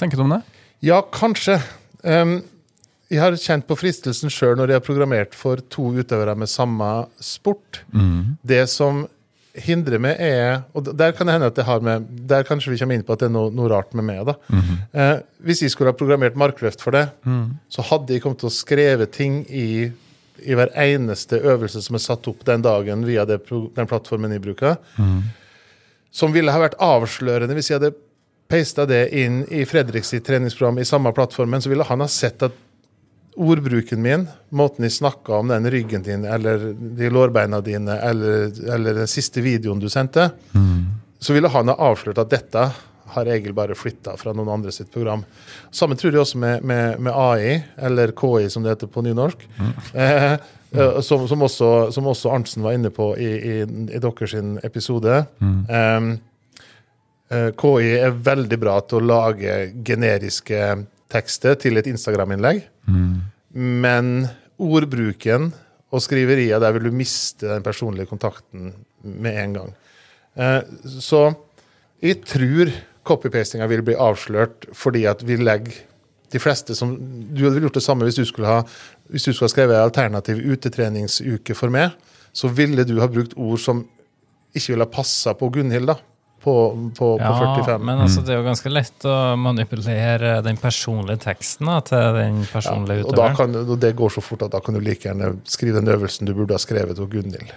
Tenker 0.00 0.16
du 0.16 0.24
om 0.24 0.36
det? 0.36 0.42
Ja, 0.86 1.00
kanskje. 1.02 1.58
Jeg 2.04 3.18
har 3.18 3.34
kjent 3.34 3.66
på 3.66 3.74
fristelsen 3.74 4.30
sjøl 4.30 4.54
når 4.60 4.70
jeg 4.70 4.78
har 4.78 4.86
programmert 4.86 5.34
for 5.34 5.58
to 5.72 5.88
utøvere 5.98 6.36
med 6.38 6.52
samme 6.52 7.08
sport. 7.18 7.82
Det 8.46 8.68
som 8.70 9.02
hindrer 9.64 9.98
meg, 10.02 10.16
er 10.20 10.62
Og 10.74 10.84
der 10.96 11.12
kan 11.16 11.26
det 11.26 11.34
hende 11.36 11.46
at 11.50 11.54
det 11.56 11.64
har 11.64 11.80
med 11.80 12.04
Der 12.28 12.42
kanskje 12.44 12.70
vi 12.72 12.78
kommer 12.78 12.94
inn 12.98 13.02
på 13.06 13.12
at 13.14 13.20
det 13.22 13.28
er 13.30 13.32
noe, 13.34 13.50
noe 13.50 13.68
rart 13.72 13.94
med 13.94 14.04
meg. 14.04 14.24
da. 14.26 14.34
Eh, 14.92 15.20
hvis 15.44 15.62
jeg 15.62 15.70
skulle 15.72 15.90
ha 15.92 15.96
programmert 15.96 16.36
markløft 16.36 16.80
for 16.84 16.90
det, 16.92 17.06
så 17.70 17.82
hadde 17.82 18.12
jeg 18.12 18.22
kommet 18.22 18.38
til 18.42 18.48
å 18.50 18.56
skreve 18.56 19.06
ting 19.10 19.44
i, 19.48 19.90
i 20.44 20.54
hver 20.54 20.68
eneste 20.76 21.40
øvelse 21.40 21.80
som 21.82 21.94
er 21.96 22.04
satt 22.04 22.28
opp 22.28 22.44
den 22.44 22.62
dagen 22.62 23.04
via 23.06 23.24
pro- 23.38 23.70
den 23.74 23.86
plattformen 23.86 24.32
jeg 24.32 24.42
bruker, 24.44 24.76
som 26.12 26.32
ville 26.32 26.52
ha 26.52 26.58
vært 26.62 26.76
avslørende 26.80 27.54
hvis 27.56 27.70
jeg 27.70 27.80
hadde 27.80 27.94
pasta 28.48 28.84
det 28.86 29.08
inn 29.12 29.40
i 29.50 29.64
Fredriks 29.66 30.12
treningsprogram 30.22 30.78
i 30.78 30.84
samme 30.86 31.10
plattformen, 31.12 31.60
så 31.60 31.68
ville 31.72 31.84
han 31.84 32.00
ha 32.00 32.06
sett 32.06 32.42
at 32.46 32.52
ordbruken 33.36 34.02
min, 34.02 34.26
måten 34.48 34.86
jeg 34.86 34.96
snakka 34.96 35.40
om 35.40 35.52
den 35.52 35.70
ryggen 35.70 36.02
din, 36.02 36.24
eller 36.24 36.70
de 36.76 37.10
lårbeina 37.12 37.60
dine, 37.60 37.98
eller, 38.00 38.50
eller 38.74 39.02
den 39.02 39.10
siste 39.10 39.44
videoen 39.44 39.80
du 39.82 39.88
sendte, 39.92 40.30
så 41.18 41.36
ville 41.36 41.50
han 41.52 41.68
ha 41.68 41.76
avslørt 41.90 42.20
at 42.22 42.32
dette 42.32 42.68
har 43.06 43.26
Egil 43.26 43.54
bare 43.54 43.76
flytta 43.78 44.16
fra 44.18 44.32
noen 44.34 44.48
andre 44.50 44.72
sitt 44.74 44.90
program. 44.92 45.22
Samme 45.70 45.96
tror 45.98 46.12
jeg 46.12 46.22
også 46.22 46.40
med, 46.42 46.64
med, 46.66 47.00
med 47.00 47.14
AI, 47.14 47.60
eller 47.88 48.12
KI 48.16 48.48
som 48.52 48.64
det 48.64 48.74
heter 48.74 48.90
på 48.92 49.04
nynorsk. 49.06 49.46
Eh, 49.94 50.32
eh, 50.32 51.00
som, 51.00 51.28
som, 51.28 51.44
også, 51.46 51.70
som 51.94 52.08
også 52.10 52.32
Arntzen 52.34 52.66
var 52.66 52.76
inne 52.76 52.90
på 52.94 53.12
i, 53.16 53.30
i, 53.36 53.54
i 53.62 54.02
deres 54.02 54.34
episode. 54.66 55.22
Mm. 55.38 56.18
eh, 57.30 57.48
KI 57.62 57.94
er 58.00 58.20
veldig 58.30 58.58
bra 58.60 58.80
til 58.84 59.00
å 59.00 59.08
lage 59.14 59.56
generiske 59.86 60.60
tekster 61.12 61.54
til 61.60 61.76
et 61.78 61.86
Instagram-innlegg. 61.90 62.64
Men 63.56 64.28
ordbruken 64.58 65.52
og 65.92 66.02
skriveria, 66.02 66.58
der 66.60 66.72
vil 66.76 66.88
du 66.88 66.94
miste 66.94 67.46
den 67.48 67.64
personlige 67.64 68.08
kontakten 68.10 68.72
med 69.02 69.38
en 69.42 69.52
gang. 69.54 69.74
Eh, 70.36 70.62
så 71.00 71.28
jeg 72.02 72.22
tror 72.28 72.72
copypastinga 73.06 73.68
vil 73.70 73.84
bli 73.86 73.94
avslørt 73.96 74.66
fordi 74.76 75.06
at 75.08 75.22
vi 75.24 75.38
legger 75.40 75.84
de 76.32 76.40
fleste 76.42 76.74
som 76.74 76.96
Du 76.98 77.44
hadde 77.44 77.62
gjort 77.62 77.76
det 77.78 77.84
samme 77.84 78.04
hvis 78.04 78.18
du 78.18 78.24
skulle 78.26 78.50
ha 78.50 78.64
hvis 79.06 79.28
du 79.28 79.32
skulle 79.32 79.46
ha 79.46 79.54
skrevet 79.54 79.78
alternativ 79.78 80.40
utetreningsuke 80.42 81.54
for 81.54 81.70
meg. 81.70 81.94
Så 82.34 82.50
ville 82.50 82.84
du 82.84 82.98
ha 83.00 83.06
brukt 83.06 83.36
ord 83.38 83.60
som 83.62 83.84
ikke 84.52 84.72
ville 84.72 84.84
ha 84.84 84.90
passa 84.90 85.32
på 85.38 85.48
Gunhild, 85.54 85.86
da. 85.86 85.94
På, 86.46 86.54
på, 86.94 87.06
på 87.18 87.30
45. 87.42 87.80
men 87.82 88.00
altså, 88.04 88.20
det 88.22 88.30
er 88.30 88.36
jo 88.38 88.44
ganske 88.46 88.70
lett 88.70 89.06
å 89.10 89.14
manipulere 89.40 90.36
den 90.46 90.60
personlige 90.62 91.24
teksten 91.24 91.66
da, 91.66 91.80
til 91.82 92.14
den 92.14 92.36
personlige 92.46 93.00
Ja, 93.02 93.06
og, 93.08 93.16
utøveren. 93.16 93.38
kan, 93.40 93.56
og 93.64 93.80
det 93.82 93.90
går 93.98 94.14
så 94.14 94.22
fort 94.22 94.44
at 94.46 94.52
da 94.54 94.60
kan 94.62 94.78
du 94.78 94.80
like 94.84 95.08
gjerne 95.08 95.32
skrive 95.50 95.80
den 95.80 95.90
øvelsen 95.90 96.28
du 96.28 96.34
burde 96.36 96.54
ha 96.54 96.62
skrevet 96.62 96.94
til 97.00 97.10
Gunhild. 97.10 97.50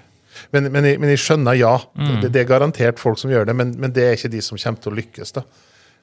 Men, 0.56 0.72
men, 0.74 0.88
men 1.04 1.14
jeg 1.14 1.22
skjønner 1.22 1.60
ja. 1.60 1.76
Det, 2.24 2.32
det 2.34 2.42
er 2.42 2.50
garantert 2.50 2.98
folk 3.02 3.22
som 3.22 3.30
gjør 3.30 3.46
det, 3.52 3.56
men, 3.62 3.76
men 3.78 3.94
det 3.94 4.08
er 4.08 4.18
ikke 4.18 4.34
de 4.34 4.42
som 4.42 4.58
kommer 4.58 4.82
til 4.82 4.96
å 4.96 4.98
lykkes. 5.04 5.36
da. 5.38 5.46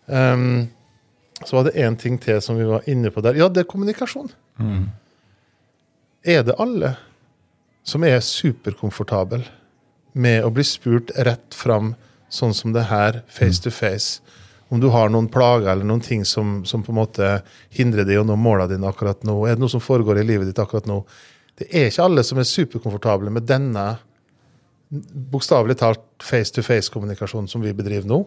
Um, 0.06 0.46
så 1.42 1.58
var 1.58 1.66
det 1.66 1.74
én 1.82 1.98
ting 1.98 2.20
til 2.22 2.38
som 2.44 2.56
vi 2.56 2.64
var 2.68 2.86
inne 2.86 3.10
på 3.10 3.20
der. 3.24 3.36
Ja, 3.36 3.50
det 3.50 3.64
er 3.64 3.70
kommunikasjon. 3.70 4.30
Er 6.26 6.46
det 6.46 6.54
alle 6.62 6.94
som 7.86 8.04
er 8.06 8.22
superkomfortable 8.24 9.42
med 10.16 10.44
å 10.46 10.50
bli 10.54 10.64
spurt 10.64 11.12
rett 11.26 11.54
fram, 11.54 11.94
sånn 12.32 12.54
som 12.54 12.74
det 12.74 12.88
her, 12.90 13.22
face 13.30 13.62
to 13.62 13.72
face? 13.74 14.20
Om 14.68 14.80
du 14.82 14.88
har 14.90 15.10
noen 15.12 15.28
plager 15.30 15.70
eller 15.70 15.86
noen 15.86 16.02
ting 16.02 16.24
som, 16.26 16.64
som 16.66 16.82
på 16.82 16.90
en 16.90 16.98
måte 16.98 17.28
hindrer 17.76 18.06
deg 18.06 18.16
i 18.16 18.20
å 18.22 18.26
nå 18.26 18.34
målene 18.40 18.72
dine 18.74 18.88
akkurat 18.90 19.22
nå? 19.26 19.38
Er 19.46 19.54
det 19.54 19.62
noe 19.62 19.70
som 19.70 19.82
foregår 19.82 20.18
i 20.20 20.26
livet 20.26 20.50
ditt 20.50 20.62
akkurat 20.62 20.88
nå? 20.90 21.04
Det 21.56 21.68
er 21.70 21.86
ikke 21.88 22.08
alle 22.08 22.24
som 22.26 22.40
er 22.42 22.48
superkomfortable 22.48 23.30
med 23.32 23.46
denne 23.48 23.84
bokstavelig 24.90 25.78
talt 25.80 26.02
face-to-face-kommunikasjonen 26.22 27.48
som 27.50 27.62
vi 27.62 27.74
bedriver 27.74 28.10
nå. 28.10 28.24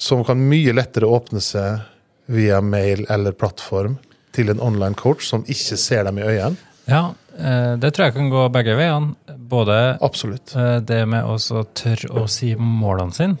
Som 0.00 0.24
kan 0.26 0.40
mye 0.40 0.74
lettere 0.74 1.08
åpne 1.08 1.42
seg 1.44 1.84
via 2.32 2.60
mail 2.64 3.04
eller 3.12 3.36
plattform 3.36 3.98
til 4.34 4.50
en 4.50 4.62
online 4.62 4.96
coach 4.98 5.28
som 5.28 5.44
ikke 5.46 5.78
ser 5.80 6.08
dem 6.08 6.18
i 6.18 6.26
øynene. 6.26 6.56
Ja, 6.88 7.12
Det 7.34 7.90
tror 7.94 8.06
jeg 8.06 8.14
kan 8.16 8.30
gå 8.32 8.46
begge 8.54 8.76
veiene. 8.78 9.14
Både 9.44 9.98
Absolutt. 10.02 10.54
eh, 10.56 10.78
det 10.80 11.02
med 11.10 11.24
å 11.26 11.64
tørre 11.74 12.08
å 12.22 12.24
si 12.30 12.54
målene 12.56 13.14
sine. 13.14 13.36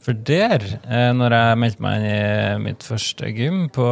For 0.00 0.16
der, 0.16 0.62
eh, 0.88 1.10
når 1.12 1.34
jeg 1.36 1.58
meldte 1.60 1.84
meg 1.84 1.98
inn 2.00 2.06
i 2.10 2.64
mitt 2.64 2.84
første 2.86 3.28
gym 3.36 3.66
på 3.72 3.88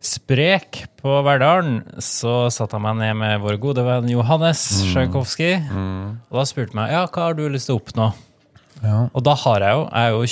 Sprek 0.00 0.86
på 1.02 1.18
Verdalen, 1.26 1.82
så 2.00 2.46
satte 2.48 2.78
jeg 2.78 2.84
meg 2.86 2.96
ned 3.02 3.18
med 3.20 3.40
vår 3.42 3.58
gode 3.60 3.84
venn 3.84 4.08
Johannes 4.08 4.62
Tsjajkovskij. 4.88 5.58
Og 6.30 6.38
da 6.38 6.44
spurte 6.48 6.72
jeg 6.72 6.78
meg 6.78 6.94
ja, 6.94 7.02
hva 7.06 7.26
har 7.28 7.36
du 7.36 7.42
lyst 7.52 7.68
til 7.68 7.76
å 7.76 7.82
oppnå. 7.82 8.06
Ja. 8.80 9.10
Og 9.12 9.20
da 9.26 9.34
har 9.36 9.60
jeg 9.60 9.76
jo, 9.76 9.82
jeg 9.90 10.06
er 10.06 10.14
jo 10.14 10.22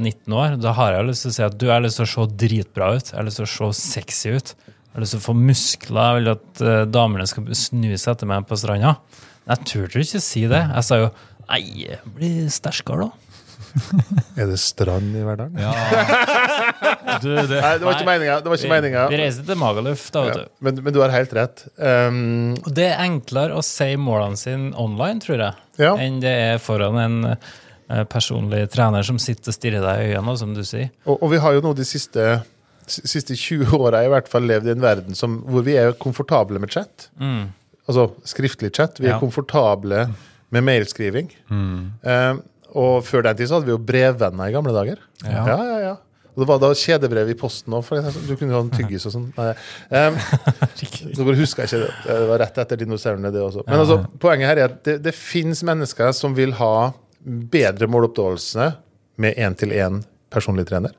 20-19 0.00 0.38
år, 0.40 0.56
da 0.62 0.72
har 0.78 0.94
jeg 0.96 1.08
lyst 1.10 1.26
til 1.26 1.32
å 1.34 1.36
si 1.36 1.44
at 1.44 1.58
du 1.60 1.66
jeg 1.66 1.74
har 1.74 1.84
lyst 1.84 2.00
til 2.00 2.06
å 2.06 2.12
se 2.14 2.24
dritbra 2.40 2.88
ut. 2.96 3.10
Jeg 3.10 3.18
har 3.18 3.26
lyst 3.28 3.42
til 3.42 3.44
å 3.44 3.72
se 3.74 3.92
sexy 3.98 4.32
ut. 4.38 4.54
Har 4.98 5.04
lyst 5.04 5.14
til 5.14 5.20
å 5.22 5.26
få 5.28 5.36
muskler. 5.38 6.02
Jeg 6.02 6.18
vil 6.18 6.32
at 6.34 6.60
eh, 6.66 6.82
damene 6.90 7.26
skal 7.30 7.46
snu 7.54 7.92
seg 7.94 8.16
etter 8.16 8.26
meg 8.26 8.48
på 8.50 8.58
stranda. 8.58 8.96
Jeg 9.48 9.64
turte 9.70 10.02
ikke 10.02 10.20
si 10.20 10.42
det. 10.50 10.64
Jeg 10.74 10.84
sa 10.88 10.98
jo 11.04 11.08
nei, 11.48 11.86
bli 12.18 12.32
sterkere, 12.52 13.06
da. 13.06 13.24
Er 14.40 14.48
det 14.48 14.56
strand 14.62 15.14
i 15.14 15.22
Verdalen? 15.22 15.54
Du, 17.22 17.28
det, 17.34 17.58
Nei, 17.60 17.70
det 17.80 17.84
var 17.86 17.94
ikke 17.96 18.06
meninga. 18.06 18.34
Det 18.44 18.50
var 18.50 18.58
ikke 18.60 18.78
Vi, 18.78 18.90
vi 19.14 19.18
reiser 19.20 19.46
til 19.48 19.58
Magaluf, 19.58 20.02
da, 20.14 20.20
vet 20.26 20.36
Ja, 20.36 20.42
du. 20.44 20.52
men, 20.66 20.76
men 20.84 20.94
du 20.94 20.98
har 21.02 21.10
helt 21.14 21.32
rett. 21.36 21.62
Um, 21.80 22.52
Og 22.62 22.68
det 22.76 22.84
er 22.92 23.00
enklere 23.06 23.56
å 23.58 23.62
si 23.66 23.88
målene 23.98 24.38
sine 24.38 24.70
online, 24.78 25.22
tror 25.24 25.42
jeg, 25.42 25.64
Ja. 25.82 25.94
enn 26.00 26.20
det 26.22 26.30
er 26.52 26.60
foran 26.62 26.98
en 27.02 27.16
eh, 27.32 28.04
personlig 28.12 28.64
trener 28.74 29.06
som 29.06 29.18
sitter 29.22 29.50
og 29.52 29.56
stirrer 29.56 29.82
deg 29.84 30.04
i 30.04 30.12
øynene, 30.14 30.36
som 30.38 30.52
du 30.56 30.62
sier. 30.66 30.90
og, 31.06 31.16
og 31.22 31.32
vi 31.32 31.40
har 31.42 31.56
jo 31.58 31.64
nå 31.64 31.74
de 31.78 31.86
siste, 31.88 32.28
siste 32.90 33.36
20 33.36 33.74
åra 33.78 34.02
i 34.06 34.10
hvert 34.12 34.28
fall 34.30 34.46
levd 34.48 34.68
i 34.68 34.74
en 34.74 34.82
verden 34.84 35.14
som, 35.18 35.38
hvor 35.48 35.64
vi 35.66 35.76
er 35.80 35.92
komfortable 36.00 36.60
med 36.62 36.72
chat. 36.74 37.08
Mm. 37.20 37.48
Altså 37.88 38.10
skriftlig 38.28 38.72
chat. 38.76 38.98
Vi 39.00 39.06
er 39.08 39.16
Ja. 39.16 39.20
komfortable 39.22 40.08
med 40.50 40.64
mailskriving. 40.64 41.30
Um, 41.50 42.42
og 42.76 43.04
før 43.04 43.22
den 43.24 43.36
tid 43.36 43.48
så 43.48 43.58
hadde 43.58 43.68
vi 43.70 43.72
jo 43.76 43.78
brevvenner 43.80 44.48
i 44.50 44.52
gamle 44.52 44.74
dager. 44.76 45.00
Ja. 45.24 45.46
ja, 45.46 45.56
ja. 45.64 45.78
ja. 45.86 45.94
Og 46.38 46.44
det 46.44 46.48
var 46.52 46.58
da 46.62 46.68
kjedebrev 46.76 47.30
i 47.32 47.34
posten 47.34 47.74
òg, 47.74 47.82
for. 47.82 47.98
Du 48.28 48.36
kunne 48.36 48.52
jo 48.52 48.60
ha 48.60 48.62
en 48.62 48.70
tyggis 48.70 49.08
og 49.08 49.14
sånn. 49.16 49.24
Um, 49.34 50.18
så 51.16 51.24
bare 51.26 51.38
husker 51.40 51.64
jeg 51.64 51.72
ikke 51.72 51.80
det. 51.82 51.94
Det 52.06 52.28
var 52.28 52.38
rett 52.44 52.60
etter 52.62 52.78
dinosaurene, 52.78 53.32
det 53.34 53.42
også. 53.42 53.64
Men 53.66 53.80
altså, 53.82 53.96
poenget 54.22 54.52
her 54.52 54.60
er 54.60 54.68
at 54.68 54.84
det, 54.86 54.98
det 55.02 55.14
fins 55.18 55.64
mennesker 55.66 56.12
som 56.14 56.36
vil 56.38 56.54
ha 56.60 56.92
bedre 57.24 57.88
måloppnåelse 57.90 58.68
med 59.18 59.34
én-til-én 59.34 60.04
personlig 60.30 60.66
trener. 60.68 60.94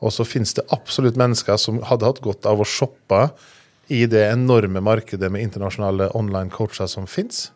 Og 0.00 0.12
så 0.14 0.26
finnes 0.26 0.54
det 0.56 0.66
absolutt 0.74 1.18
mennesker 1.20 1.58
som 1.60 1.80
hadde 1.86 2.08
hatt 2.08 2.22
godt 2.24 2.48
av 2.48 2.60
å 2.60 2.68
shoppe 2.68 3.28
i 3.90 4.04
det 4.06 4.22
enorme 4.30 4.82
markedet 4.84 5.30
med 5.32 5.42
internasjonale 5.42 6.10
online 6.14 6.52
coacher 6.54 6.86
som 6.90 7.08
fins. 7.10 7.50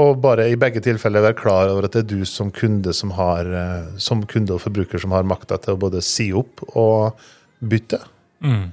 Og 0.00 0.18
bare 0.22 0.48
i 0.50 0.56
begge 0.58 0.80
tilfeller 0.84 1.24
være 1.24 1.38
klar 1.38 1.70
over 1.70 1.86
at 1.86 1.94
det 1.94 2.04
er 2.04 2.10
du 2.16 2.24
som 2.28 2.50
kunde, 2.54 2.94
som 2.96 3.12
har, 3.18 3.46
eh, 3.46 3.98
som 3.98 4.24
kunde 4.26 4.54
og 4.54 4.62
forbruker 4.64 4.98
som 4.98 5.12
har 5.12 5.28
makta 5.28 5.60
til 5.60 5.74
å 5.74 5.80
både 5.80 6.02
si 6.02 6.30
opp 6.32 6.62
og 6.74 7.18
bytte. 7.60 8.00
Mm. 8.42 8.72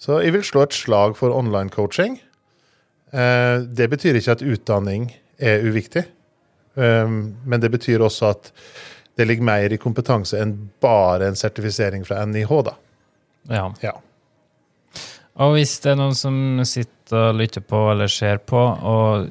Så 0.00 0.22
jeg 0.22 0.32
vil 0.32 0.46
slå 0.46 0.62
et 0.62 0.76
slag 0.76 1.16
for 1.16 1.34
online 1.34 1.70
coaching. 1.70 2.20
Eh, 3.12 3.58
Det 3.60 3.90
betyr 3.90 4.14
ikke 4.14 4.32
at 4.32 4.46
utdanning 4.46 5.12
er 5.38 5.64
uviktig, 5.64 6.06
Um, 6.74 7.36
men 7.44 7.60
det 7.60 7.70
betyr 7.72 8.02
også 8.04 8.30
at 8.30 8.52
det 9.20 9.28
ligger 9.28 9.44
mer 9.44 9.72
i 9.72 9.80
kompetanse 9.80 10.38
enn 10.40 10.54
bare 10.80 11.28
en 11.28 11.36
sertifisering 11.36 12.06
fra 12.08 12.22
NIH, 12.24 12.54
da. 12.70 12.72
Ja. 13.52 13.66
Ja. 13.84 13.98
Og 15.40 15.54
hvis 15.56 15.76
det 15.84 15.92
er 15.92 16.00
noen 16.00 16.16
som 16.16 16.34
sitter 16.68 17.30
og 17.30 17.38
lytter 17.40 17.64
på 17.64 17.84
eller 17.92 18.10
ser 18.12 18.40
på, 18.44 18.58
og 18.60 19.30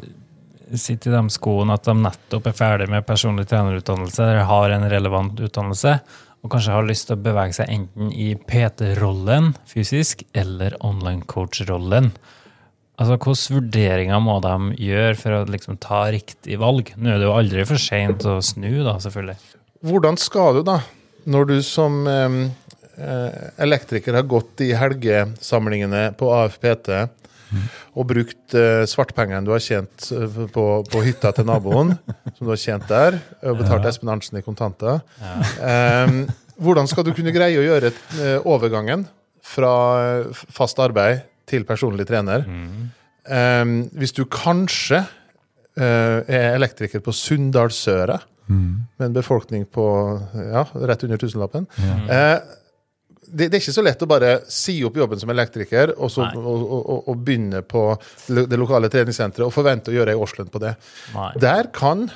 sitter 0.78 1.12
i 1.12 1.18
de 1.18 1.34
skoene 1.34 1.76
at 1.76 1.90
de 1.90 1.96
nettopp 1.98 2.50
er 2.50 2.58
ferdig 2.58 2.90
med 2.92 3.06
personlig 3.08 3.48
trenerutdannelse, 3.50 4.24
eller 4.24 4.50
har 4.50 4.76
en 4.76 4.90
relevant 4.92 5.42
utdannelse, 5.42 5.98
og 6.40 6.54
kanskje 6.54 6.76
har 6.76 6.88
lyst 6.88 7.10
til 7.10 7.18
å 7.18 7.24
bevege 7.24 7.58
seg 7.58 7.72
enten 7.74 8.14
i 8.16 8.32
PT-rollen 8.48 9.54
fysisk, 9.68 10.24
eller 10.38 10.78
online 10.86 11.26
coach-rollen. 11.28 12.14
Altså, 13.00 13.16
Hvilke 13.16 13.58
vurderinger 13.58 14.24
må 14.24 14.38
de 14.44 14.56
gjøre 14.90 15.16
for 15.20 15.36
å 15.36 15.46
liksom 15.52 15.80
ta 15.84 16.06
riktig 16.14 16.60
valg? 16.60 16.94
Nå 17.00 17.14
er 17.14 17.22
det 17.22 17.28
jo 17.28 17.36
aldri 17.36 17.68
for 17.68 17.82
seint 17.82 18.26
å 18.28 18.40
snu, 18.44 18.72
da, 18.88 18.98
selvfølgelig. 19.04 19.59
Hvordan 19.86 20.18
skal 20.20 20.60
du, 20.60 20.64
da, 20.68 20.82
når 21.30 21.46
du 21.48 21.56
som 21.64 22.02
eh, 22.10 22.34
elektriker 23.64 24.18
har 24.18 24.28
gått 24.28 24.60
i 24.66 24.74
helgesamlingene 24.76 26.10
på 26.20 26.32
AFPT 26.36 26.92
og 27.98 28.06
brukt 28.12 28.54
eh, 28.54 28.84
svartpengene 28.86 29.42
du 29.48 29.54
har 29.56 29.64
tjent 29.64 30.10
eh, 30.14 30.42
på, 30.54 30.66
på 30.84 31.04
hytta 31.06 31.32
til 31.34 31.48
naboen, 31.50 31.96
som 32.36 32.44
du 32.46 32.52
har 32.52 32.62
tjent 32.62 32.86
der, 32.92 33.18
og 33.42 33.62
betalt 33.62 33.88
Espen 33.90 34.12
Arntzen 34.14 34.42
i 34.42 34.46
kontanter 34.46 35.00
eh, 35.64 36.20
Hvordan 36.60 36.90
skal 36.92 37.08
du 37.08 37.14
kunne 37.16 37.32
greie 37.32 37.56
å 37.56 37.64
gjøre 37.64 37.94
overgangen 38.44 39.06
fra 39.48 39.72
fast 40.52 40.82
arbeid 40.84 41.24
til 41.48 41.64
personlig 41.66 42.04
trener? 42.10 42.44
Eh, 43.24 43.64
hvis 43.96 44.14
du 44.18 44.26
kanskje 44.28 45.06
er 45.80 46.58
elektriker 46.58 47.00
på 47.00 47.14
Sunndalsøra? 47.16 48.18
Med 48.50 49.06
en 49.06 49.14
befolkning 49.14 49.66
på 49.70 49.86
ja, 50.34 50.66
rett 50.74 51.04
under 51.06 51.22
tusenlappen. 51.22 51.68
Eh, 52.10 52.40
det, 53.30 53.48
det 53.48 53.58
er 53.58 53.62
ikke 53.62 53.76
så 53.76 53.84
lett 53.86 54.02
å 54.02 54.10
bare 54.10 54.32
si 54.50 54.80
opp 54.88 54.98
jobben 54.98 55.20
som 55.22 55.30
elektriker 55.30 55.94
og, 55.98 56.10
så, 56.12 56.26
og, 56.34 56.48
og, 56.50 56.80
og, 56.80 57.04
og 57.12 57.22
begynne 57.26 57.62
på 57.62 57.84
det 58.28 58.58
lokale 58.58 58.90
treningssenteret 58.90 59.46
og 59.46 59.54
forvente 59.54 59.94
å 59.94 59.98
gjøre 60.00 60.16
ei 60.16 60.20
årslønn 60.20 60.50
på 60.50 60.62
det. 60.64 60.74
Nei. 61.14 61.32
Der 61.42 61.70
kan 61.76 62.10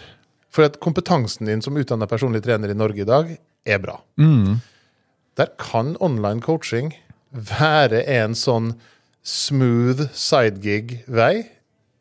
For 0.53 0.67
at 0.67 0.75
kompetansen 0.81 1.47
din 1.49 1.63
som 1.65 1.77
utdanna 1.77 2.05
personlig 2.05 2.43
trener 2.45 2.69
i 2.69 2.77
Norge 2.77 3.01
i 3.01 3.09
dag 3.09 3.31
er 3.65 3.79
bra. 3.81 3.95
Der 5.37 5.49
kan 5.57 5.95
online 5.99 6.43
coaching 6.45 6.91
være 7.33 8.03
en 8.05 8.35
sånn 8.37 8.75
smooth 9.25 10.11
sidegig-vei 10.13 11.47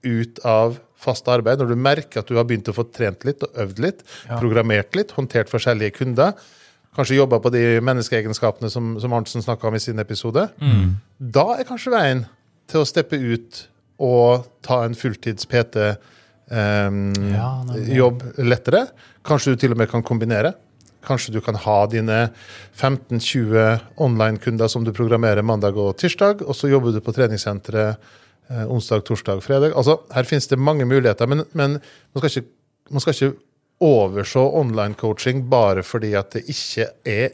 ut 0.04 0.42
av 0.44 0.80
fast 1.02 1.28
arbeid, 1.32 1.58
når 1.60 1.72
du 1.72 1.76
merker 1.78 2.22
at 2.22 2.30
du 2.30 2.38
har 2.38 2.46
begynt 2.48 2.70
å 2.70 2.76
få 2.76 2.86
trent 2.94 3.26
litt 3.28 3.42
og 3.46 3.62
øvd 3.64 3.82
litt, 3.82 4.04
programmert 4.36 4.94
litt, 4.98 5.14
håndtert 5.18 5.50
forskjellige 5.52 5.98
kunder, 5.98 6.32
kanskje 6.96 7.18
jobba 7.18 7.40
på 7.42 7.52
de 7.54 7.64
menneskeegenskapene 7.84 8.70
som, 8.70 8.94
som 9.00 9.12
Arntzen 9.16 9.44
snakka 9.44 9.68
om 9.70 9.76
i 9.78 9.82
sin 9.82 9.98
episode, 10.02 10.46
da 11.18 11.46
er 11.56 11.68
kanskje 11.68 11.94
veien 11.94 12.24
til 12.70 12.82
å 12.82 12.88
steppe 12.88 13.18
ut 13.18 13.66
og 14.02 14.48
ta 14.64 14.82
en 14.86 14.96
fulltids 14.98 15.46
PT-jobb 15.50 16.10
PT-jobb 16.52 18.22
lettere. 18.44 18.86
Kanskje 19.24 19.52
du 19.52 19.56
til 19.62 19.72
og 19.72 19.78
med 19.80 19.90
kan 19.90 20.02
kombinere. 20.04 20.52
Kanskje 21.02 21.32
du 21.34 21.40
kan 21.42 21.56
ha 21.58 21.86
dine 21.90 22.30
15-20 22.78 23.80
online-kunder 23.96 24.68
som 24.70 24.84
du 24.84 24.92
programmerer 24.94 25.42
mandag 25.42 25.76
og 25.76 25.96
tirsdag, 25.98 26.42
og 26.46 26.54
så 26.54 26.68
jobber 26.70 26.92
du 26.94 27.00
på 27.02 27.14
treningssenteret 27.14 27.96
onsdag, 28.50 29.04
torsdag, 29.08 29.42
fredag. 29.44 29.72
Altså, 29.76 29.98
her 30.12 30.28
finnes 30.28 30.48
det 30.50 30.58
mange 30.60 30.84
muligheter, 30.88 31.26
men, 31.30 31.44
men 31.52 31.78
man, 31.78 32.18
skal 32.20 32.30
ikke, 32.30 32.48
man 32.90 33.04
skal 33.04 33.16
ikke 33.16 33.38
overse 33.82 34.38
online-coaching 34.38 35.46
bare 35.50 35.82
fordi 35.86 36.12
at 36.18 36.34
det 36.36 36.44
ikke 36.52 36.88
er 37.08 37.28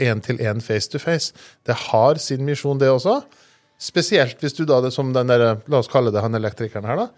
én-til-én 0.00 0.62
face-to-face. 0.64 1.34
Det 1.66 1.76
har 1.90 2.20
sin 2.22 2.44
misjon, 2.46 2.78
det 2.80 2.88
også. 2.88 3.20
Spesielt 3.80 4.40
hvis 4.40 4.56
du 4.56 4.66
da, 4.68 4.80
det 4.84 4.92
som 4.92 5.12
den 5.12 5.28
der, 5.28 5.56
la 5.68 5.80
oss 5.80 5.88
kalle 5.88 6.12
det 6.12 6.20
han 6.20 6.36
elektrikeren 6.36 6.84
her, 6.88 6.96
da. 7.00 7.08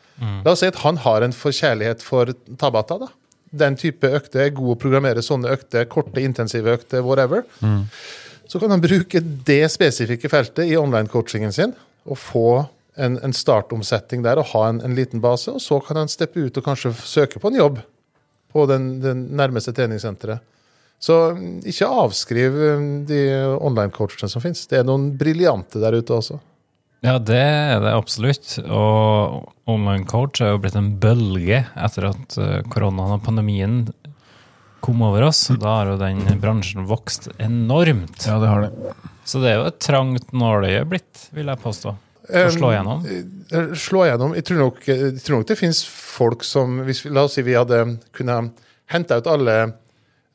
La 0.46 0.54
oss 0.54 0.62
si 0.62 0.70
at 0.70 0.80
han 0.84 0.98
har 1.02 1.22
en 1.26 1.34
forkjærlighet 1.34 2.02
for 2.06 2.30
Tabata, 2.58 2.98
da. 3.02 3.08
Den 3.52 3.76
type 3.76 4.08
økter, 4.08 4.46
er 4.46 4.54
god 4.56 4.76
å 4.76 4.80
programmere 4.80 5.22
sånne 5.22 5.50
økter, 5.52 5.84
korte, 5.90 6.22
intensive 6.22 6.72
økter, 6.72 7.02
whatever. 7.04 7.44
Så 8.48 8.60
kan 8.60 8.70
han 8.72 8.82
bruke 8.82 9.20
det 9.20 9.64
spesifikke 9.74 10.30
feltet 10.32 10.70
i 10.70 10.78
online-coachingen 10.78 11.52
sin 11.52 11.74
og 12.08 12.18
få 12.18 12.46
en, 12.96 13.18
en 13.24 13.32
startomsetning 13.32 14.24
der 14.24 14.40
og 14.40 14.50
ha 14.52 14.66
en, 14.68 14.80
en 14.84 14.96
liten 14.96 15.22
base, 15.24 15.52
og 15.54 15.62
så 15.64 15.80
kan 15.84 16.00
han 16.02 16.12
steppe 16.12 16.44
ut 16.44 16.58
og 16.58 16.66
kanskje 16.66 16.94
søke 16.98 17.40
på 17.40 17.52
en 17.52 17.60
jobb 17.60 17.82
på 18.52 18.66
den, 18.68 18.98
den 19.00 19.26
nærmeste 19.36 19.72
treningssenteret. 19.76 20.44
Så 21.02 21.16
ikke 21.66 21.88
avskriv 21.88 22.54
mm, 22.54 22.90
de 23.08 23.22
online-coachene 23.58 24.30
som 24.30 24.42
finnes. 24.44 24.68
Det 24.70 24.78
er 24.78 24.86
noen 24.86 25.08
briljante 25.18 25.80
der 25.82 25.96
ute 25.98 26.14
også. 26.14 26.38
Ja, 27.02 27.16
det 27.18 27.40
er 27.42 27.80
det 27.82 27.94
absolutt. 27.96 28.52
Og 28.62 29.48
online 29.66 30.06
coach 30.06 30.38
er 30.44 30.52
jo 30.52 30.60
blitt 30.62 30.78
en 30.78 30.92
bølge 31.02 31.64
etter 31.74 32.06
at 32.12 32.38
eh, 32.38 32.60
koronaen 32.70 33.16
og 33.16 33.24
pandemien 33.26 33.80
kom 34.82 35.02
over 35.02 35.26
oss. 35.26 35.48
Da 35.58 35.80
har 35.80 35.90
jo 35.90 35.98
den 35.98 36.22
bransjen 36.42 36.86
vokst 36.86 37.32
enormt. 37.42 38.22
Ja, 38.28 38.38
det 38.38 38.52
har 38.52 38.68
det. 38.68 38.94
Så 39.26 39.42
det 39.42 39.50
er 39.50 39.58
jo 39.58 39.66
et 39.72 39.82
trangt 39.82 40.30
nåløye 40.34 40.86
blitt, 40.86 41.26
vil 41.34 41.50
jeg 41.50 41.62
påstå. 41.62 41.96
Å 42.32 42.50
slå 42.54 42.70
igjennom. 42.72 43.02
Eh, 43.52 43.72
Slå 43.78 44.04
igjennom. 44.06 44.34
Jeg 44.38 44.46
tror 44.48 44.60
nok, 44.64 44.80
jeg 44.88 45.20
tror 45.24 45.40
nok 45.40 45.48
det 45.50 45.58
finnes 45.60 45.82
folk 45.88 46.44
som 46.46 46.80
hvis, 46.86 47.04
La 47.12 47.26
oss 47.28 47.36
si 47.38 47.44
vi 47.46 47.56
hadde 47.58 47.82
kunnet 48.16 48.52
hente 48.92 49.16
ut 49.20 49.28
alle 49.30 49.56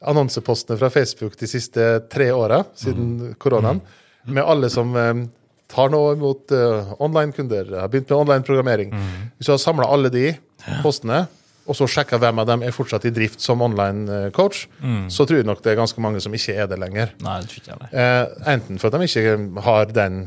annonsepostene 0.08 0.78
fra 0.78 0.90
Facebook 0.94 1.38
de 1.40 1.50
siste 1.50 1.88
tre 2.14 2.30
åra 2.32 2.62
siden 2.78 3.34
koronaen, 3.42 3.82
med 4.30 4.44
alle 4.46 4.70
som 4.70 4.94
eh, 4.96 5.24
tar 5.72 5.90
nå 5.92 6.00
imot 6.14 6.52
uh, 6.56 6.94
online-kunder, 7.04 7.74
har 7.82 7.90
begynt 7.92 8.08
med 8.10 8.18
online-programmering. 8.22 8.94
Hvis 9.38 9.50
du 9.50 9.52
har 9.52 9.60
samla 9.60 9.90
alle 9.92 10.08
de 10.14 10.30
postene, 10.84 11.26
og 11.68 11.76
så 11.76 11.84
sjekka 11.92 12.16
hvem 12.22 12.40
av 12.40 12.46
dem 12.48 12.62
er 12.64 12.72
fortsatt 12.72 13.04
i 13.10 13.12
drift 13.12 13.42
som 13.44 13.60
online-coach, 13.66 14.62
så 15.12 15.26
tror 15.28 15.42
jeg 15.42 15.48
nok 15.50 15.60
det 15.66 15.74
er 15.74 15.80
ganske 15.82 16.00
mange 16.00 16.22
som 16.24 16.32
ikke 16.38 16.56
er 16.56 16.70
det 16.72 16.78
lenger. 16.80 17.12
Nei, 17.20 17.42
det 17.44 17.50
tror 17.52 17.60
ikke 17.60 17.76
jeg. 17.76 17.90
Eh, 18.00 18.54
enten 18.54 18.80
for 18.80 18.88
at 18.88 18.96
de 19.02 19.10
ikke 19.10 19.64
har 19.66 19.92
den, 19.92 20.22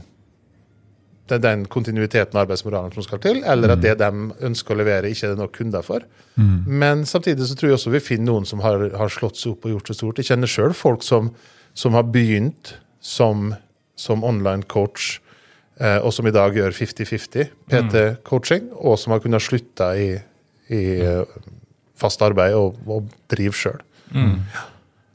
den, 1.31 1.43
den 1.45 1.65
kontinuiteten 1.71 2.37
og 2.37 2.45
arbeidsmoralen 2.45 2.93
som 2.95 3.07
skal 3.07 3.23
til, 3.23 3.41
eller 3.49 3.75
at 3.75 3.83
det 3.85 3.97
de 4.01 4.11
ønsker 4.47 4.75
å 4.75 4.81
levere, 4.81 5.11
ikke 5.11 5.29
er 5.29 5.35
det 5.35 5.43
nok 5.43 5.55
kunder 5.57 5.87
for. 5.87 6.07
Men 6.67 7.05
samtidig 7.09 7.49
så 7.49 7.57
tror 7.59 7.71
jeg 7.71 7.79
også 7.79 7.95
vi 7.95 8.03
finner 8.05 8.33
noen 8.33 8.49
som 8.49 8.63
har, 8.65 8.87
har 8.97 9.13
slått 9.13 9.41
seg 9.41 9.55
opp 9.55 9.67
og 9.69 9.75
gjort 9.75 9.91
det 9.91 9.99
stort. 9.99 10.21
Jeg 10.21 10.31
kjenner 10.31 10.51
sjøl 10.51 10.77
folk 10.77 11.05
som, 11.07 11.33
som 11.75 11.99
har 11.99 12.07
begynt 12.13 12.75
som, 13.01 13.53
som 13.97 14.25
online 14.25 14.67
coach, 14.69 15.19
eh, 15.81 15.99
og 15.99 16.13
som 16.17 16.29
i 16.29 16.35
dag 16.35 16.57
gjør 16.57 16.75
50-50 16.77 17.55
PT-coaching, 17.71 18.71
og 18.81 18.99
som 19.01 19.15
har 19.15 19.23
kunnet 19.25 19.45
slutte 19.45 19.93
i, 20.01 20.11
i 20.73 20.83
fast 22.01 22.23
arbeid 22.25 22.57
og, 22.57 22.81
og 22.89 23.09
drive 23.33 23.57
sjøl. 23.57 23.81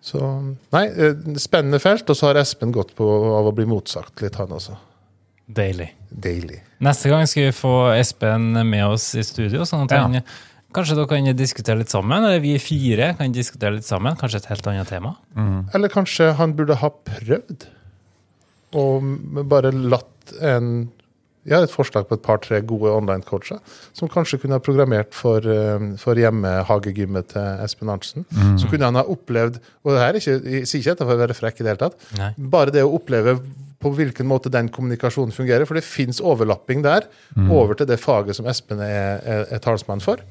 Så 0.05 0.21
nei, 0.69 0.85
eh, 0.93 1.15
spennende 1.41 1.79
felt. 1.81 2.09
Og 2.09 2.17
så 2.17 2.29
har 2.29 2.39
Espen 2.41 2.73
gått 2.75 2.93
på 2.97 3.05
av 3.39 3.49
å 3.49 3.53
bli 3.55 3.65
motsagt 3.69 4.21
litt, 4.21 4.37
han 4.37 4.53
også. 4.53 4.77
Deilig. 5.47 5.91
Deilig. 6.09 6.61
Neste 6.81 7.09
gang 7.11 7.27
skal 7.29 7.49
vi 7.49 7.55
få 7.55 7.73
Espen 7.95 8.51
med 8.67 8.85
oss 8.87 9.11
i 9.15 9.23
studio, 9.23 9.61
sånn 9.67 9.85
at 9.85 9.91
Ja. 9.91 10.01
han 10.07 10.23
Kanskje 10.75 10.95
dere 10.97 11.07
kan 11.07 11.35
diskutere 11.37 11.77
litt 11.77 11.87
sammen? 11.89 12.17
Eller 12.25 12.41
vi 12.41 12.57
fire 12.59 13.13
kan 13.17 13.31
diskutere 13.31 13.75
litt 13.77 13.85
sammen? 13.85 14.17
Kanskje 14.17 14.41
et 14.41 14.45
helt 14.51 14.67
annet 14.67 14.87
tema? 14.89 15.15
Eller 15.73 15.87
kanskje 15.87 16.33
han 16.35 16.51
burde 16.53 16.75
ha 16.75 16.89
prøvd 16.89 17.67
og 18.73 19.47
bare 19.47 19.71
latt 19.71 20.33
en 20.41 20.91
Jeg 21.47 21.53
har 21.59 21.63
et 21.63 21.69
forslag 21.69 22.07
på 22.09 22.15
et 22.17 22.23
par-tre 22.23 22.59
gode 22.65 22.89
online-coacher 22.89 23.59
som 23.93 24.09
kanskje 24.09 24.39
kunne 24.41 24.53
ha 24.57 24.59
programmert 24.59 25.13
for, 25.13 25.37
eh, 25.37 25.95
for 25.95 26.15
hjemmehagegymmet 26.15 27.27
til 27.27 27.41
Espen 27.63 27.87
Arntzen. 27.87 28.25
Så 28.57 28.67
kunne 28.67 28.81
han 28.85 28.95
ha 28.95 29.03
opplevd 29.03 29.59
Og 29.85 29.93
det 29.93 29.99
her 30.01 30.09
er 30.09 30.19
ikke, 30.19 30.43
jeg 30.43 30.63
sier 30.65 30.81
ikke 30.81 30.95
dette 30.97 31.05
for 31.05 31.13
å 31.13 31.21
være 31.21 31.35
frekk 31.37 31.61
i 31.61 31.63
det 31.63 31.77
hele 31.77 31.89
tatt. 31.89 32.17
Nei. 32.17 32.33
Bare 32.39 32.71
det 32.71 32.81
å 32.83 32.91
oppleve 32.99 33.39
på 33.81 33.91
hvilken 33.95 34.27
måte 34.29 34.51
den 34.53 34.69
kommunikasjonen 34.73 35.33
fungerer. 35.35 35.67
For 35.67 35.77
det 35.77 35.85
fins 35.87 36.21
overlapping 36.23 36.83
der 36.85 37.07
over 37.51 37.77
til 37.77 37.89
det 37.89 37.99
faget 38.01 38.37
som 38.37 38.47
Espen 38.49 38.81
er, 38.83 39.21
er, 39.23 39.47
er 39.51 39.63
talsmann 39.63 40.03
for. 40.03 40.23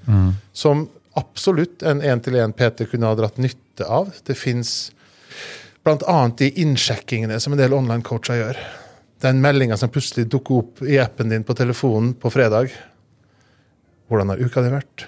Som 0.52 0.88
absolutt 1.18 1.85
en 1.87 2.02
én-til-én-PT 2.02 2.88
kunne 2.90 3.11
ha 3.11 3.18
dratt 3.18 3.38
nytte 3.38 3.87
av. 3.87 4.11
Det 4.26 4.37
fins 4.38 4.92
bl.a. 5.85 6.18
de 6.38 6.50
innsjekkingene 6.64 7.38
som 7.40 7.54
en 7.54 7.61
del 7.61 7.76
online-coacher 7.76 8.40
gjør. 8.40 8.61
Den 9.24 9.40
meldinga 9.44 9.76
som 9.80 9.92
plutselig 9.92 10.26
dukker 10.33 10.62
opp 10.62 10.83
i 10.85 10.98
appen 11.00 11.30
din 11.33 11.44
på 11.46 11.57
telefonen 11.57 12.14
på 12.18 12.33
fredag. 12.33 12.72
Hvordan 14.09 14.35
har 14.35 14.42
uka 14.42 14.64
di 14.64 14.72
vært? 14.72 15.07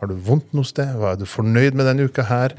Har 0.00 0.10
du 0.10 0.16
vondt 0.26 0.50
noe 0.56 0.66
sted? 0.68 0.90
Hva 0.98 1.14
Er 1.14 1.20
du 1.20 1.26
fornøyd 1.28 1.74
med 1.78 1.86
denne 1.88 2.04
uka 2.04 2.22
her? 2.28 2.50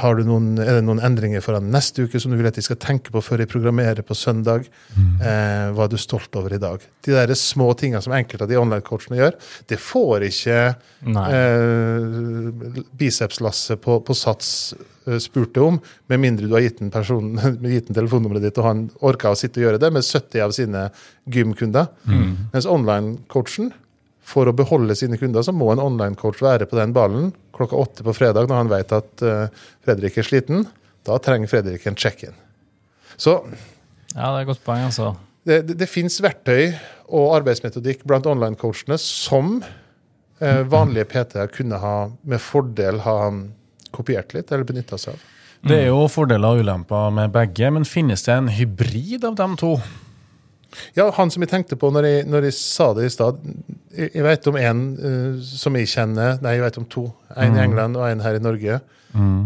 Har 0.00 0.16
du 0.16 0.22
noen, 0.24 0.54
er 0.58 0.78
det 0.78 0.84
noen 0.86 1.02
endringer 1.04 1.40
foran 1.44 1.68
neste 1.72 2.06
uke 2.06 2.20
som 2.20 2.32
du 2.32 2.38
vil 2.38 2.48
at 2.48 2.56
de 2.56 2.64
skal 2.64 2.78
tenke 2.80 3.12
på 3.12 3.20
før 3.20 3.42
de 3.42 3.46
programmerer 3.50 4.00
på 4.06 4.14
søndag? 4.16 4.60
Eh, 4.96 5.66
hva 5.76 5.84
er 5.84 5.90
du 5.92 5.98
stolt 6.00 6.32
over 6.40 6.54
i 6.56 6.62
dag? 6.62 6.78
De 7.04 7.12
der 7.12 7.34
små 7.34 7.74
tinga 7.76 8.00
som 8.00 8.14
enkelte 8.16 8.46
av 8.46 8.52
de 8.52 8.60
online-coachene 8.60 9.20
gjør, 9.20 9.36
det 9.68 9.78
får 9.80 10.18
ikke 10.30 10.58
eh, 10.70 12.48
bicepslasset 13.00 13.80
på, 13.84 14.00
på 14.00 14.16
Sats 14.16 14.72
spurt 15.18 15.40
spurte 15.40 15.62
om, 15.64 15.78
med 16.10 16.20
mindre 16.20 16.46
du 16.46 16.54
har 16.54 16.64
gitt 16.64 16.80
en, 16.84 16.90
person, 16.92 17.32
gitt 17.64 17.90
en 17.90 17.96
telefonnummeret 17.96 18.44
ditt, 18.44 18.58
og 18.60 18.66
han 18.66 18.82
orka 19.00 19.32
å 19.32 19.38
sitte 19.38 19.60
og 19.60 19.66
gjøre 19.66 19.82
det 19.82 19.92
med 19.94 20.06
70 20.06 20.44
av 20.44 20.54
sine 20.56 20.86
gymkunder. 21.30 21.88
Mens 22.52 22.68
online-coachen, 22.68 23.72
for 24.30 24.48
å 24.48 24.54
beholde 24.56 24.94
sine 24.98 25.18
kunder, 25.20 25.42
så 25.42 25.54
må 25.54 25.72
en 25.72 25.82
online-coach 25.82 26.42
være 26.44 26.68
på 26.70 26.78
den 26.78 26.94
ballen 26.96 27.32
klokka 27.56 27.78
åtte 27.78 28.06
på 28.06 28.14
fredag 28.16 28.48
når 28.50 28.62
han 28.62 28.70
vet 28.70 28.94
at 28.94 29.24
eh, 29.26 29.64
Fredrik 29.86 30.20
er 30.20 30.26
sliten. 30.26 30.64
Da 31.08 31.18
trenger 31.22 31.50
Fredrik 31.50 31.86
en 31.88 31.98
check-in. 31.98 32.36
Så 33.16 33.40
Ja, 34.14 34.30
det 34.32 34.40
er 34.40 34.40
et 34.42 34.50
godt 34.50 34.64
poeng, 34.66 34.86
altså. 34.88 35.12
det, 35.46 35.62
det, 35.68 35.76
det 35.82 35.90
fins 35.90 36.18
verktøy 36.22 36.72
og 37.10 37.34
arbeidsmetodikk 37.40 38.04
blant 38.08 38.28
online-coachene 38.30 38.98
som 39.02 39.58
eh, 39.62 40.62
vanlige 40.70 41.08
PT-er 41.10 41.50
kunne 41.54 41.80
ha 41.82 41.96
med 42.22 42.42
fordel 42.42 43.02
ha 43.06 43.18
kopiert 43.94 44.34
litt 44.36 44.50
eller 44.52 44.66
benytta 44.68 44.98
seg 45.00 45.16
av. 45.16 45.28
Det 45.60 45.76
er 45.76 45.90
jo 45.90 46.06
fordeler 46.08 46.56
og 46.56 46.62
ulemper 46.64 47.10
med 47.12 47.34
begge, 47.34 47.68
men 47.74 47.84
finnes 47.84 48.22
det 48.24 48.32
en 48.32 48.48
hybrid 48.48 49.26
av 49.28 49.34
dem 49.36 49.58
to? 49.60 49.74
Ja, 50.94 51.08
han 51.16 51.30
som 51.32 51.42
jeg 51.42 51.50
tenkte 51.50 51.76
på 51.78 51.90
når 51.90 52.06
jeg, 52.06 52.26
når 52.30 52.46
jeg 52.48 52.54
sa 52.54 52.92
det 52.94 53.08
i 53.08 53.12
stad 53.12 53.40
Jeg, 53.90 54.12
jeg 54.14 54.22
vet 54.22 54.46
om 54.46 54.58
en 54.60 54.82
uh, 55.02 55.40
som 55.42 55.74
jeg 55.78 55.90
kjenner 55.90 56.38
Nei, 56.44 56.56
jeg 56.58 56.62
vet 56.62 56.78
om 56.78 56.86
to. 56.90 57.04
En 57.34 57.56
i 57.58 57.62
England 57.64 57.98
og 57.98 58.06
en 58.06 58.22
her 58.22 58.38
i 58.38 58.42
Norge. 58.42 58.80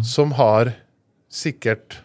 Som 0.04 0.34
har 0.36 0.74
sikkert 1.32 2.00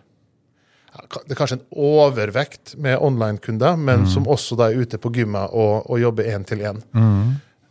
Det 1.26 1.34
er 1.34 1.40
kanskje 1.40 1.60
en 1.60 1.66
overvekt 1.76 2.76
med 2.78 3.00
online-kunder, 3.02 3.76
men 3.78 4.06
som 4.08 4.28
også 4.30 4.56
da 4.60 4.70
er 4.70 4.80
ute 4.84 5.00
på 5.02 5.12
gymma 5.16 5.48
og, 5.52 5.90
og 5.90 6.00
jobber 6.00 6.28
én 6.30 6.46
til 6.48 6.64
én. 6.64 6.80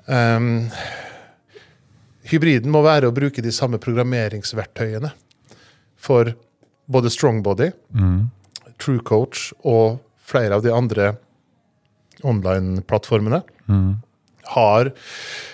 Um, 0.09 0.69
hybriden 2.31 2.73
må 2.73 2.83
være 2.83 3.09
å 3.09 3.15
bruke 3.15 3.43
de 3.45 3.53
samme 3.53 3.79
programmeringsverktøyene 3.79 5.11
for 5.97 6.33
både 6.89 7.11
Strongbody, 7.13 7.71
True 8.81 9.01
Coach 9.05 9.53
og 9.65 9.99
flere 10.29 10.55
av 10.57 10.63
de 10.65 10.73
andre 10.73 11.13
online-plattformene. 12.25 13.43
Har 14.55 14.91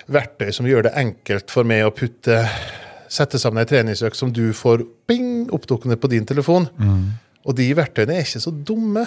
verktøy 0.06 0.52
som 0.54 0.66
gjør 0.70 0.86
det 0.86 0.94
enkelt 1.00 1.50
for 1.50 1.66
meg 1.66 1.82
å 1.86 1.94
putte 1.94 2.44
sette 3.14 3.38
sammen 3.38 3.62
ei 3.62 3.68
treningsøkt 3.68 4.18
som 4.18 4.32
du 4.34 4.52
får 4.56 4.82
bing, 5.10 5.50
oppdukkende 5.54 5.98
på 6.00 6.10
din 6.10 6.26
telefon. 6.26 6.68
Og 7.44 7.56
de 7.58 7.68
verktøyene 7.76 8.16
er 8.16 8.24
ikke 8.24 8.42
så 8.42 8.54
dumme. 8.54 9.04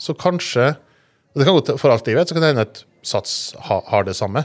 Så 0.00 0.14
kanskje 0.18 0.72
og 1.32 1.40
det 1.40 1.46
kan 1.48 1.56
godt, 1.56 1.80
For 1.80 1.92
alt 1.92 2.08
jeg 2.08 2.18
vet, 2.18 2.28
så 2.28 2.36
kan 2.36 2.44
det 2.44 2.50
hende 2.52 2.66
at 2.68 2.82
Sats 3.02 3.54
ha, 3.66 3.80
har 3.88 4.04
det 4.06 4.14
samme. 4.14 4.44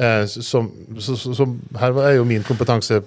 Eh, 0.00 0.24
som, 0.26 0.70
så, 0.98 1.16
så, 1.16 1.46
her 1.80 1.98
er 2.06 2.14
jo 2.16 2.24
min 2.28 2.46
kompetanse 2.46 3.02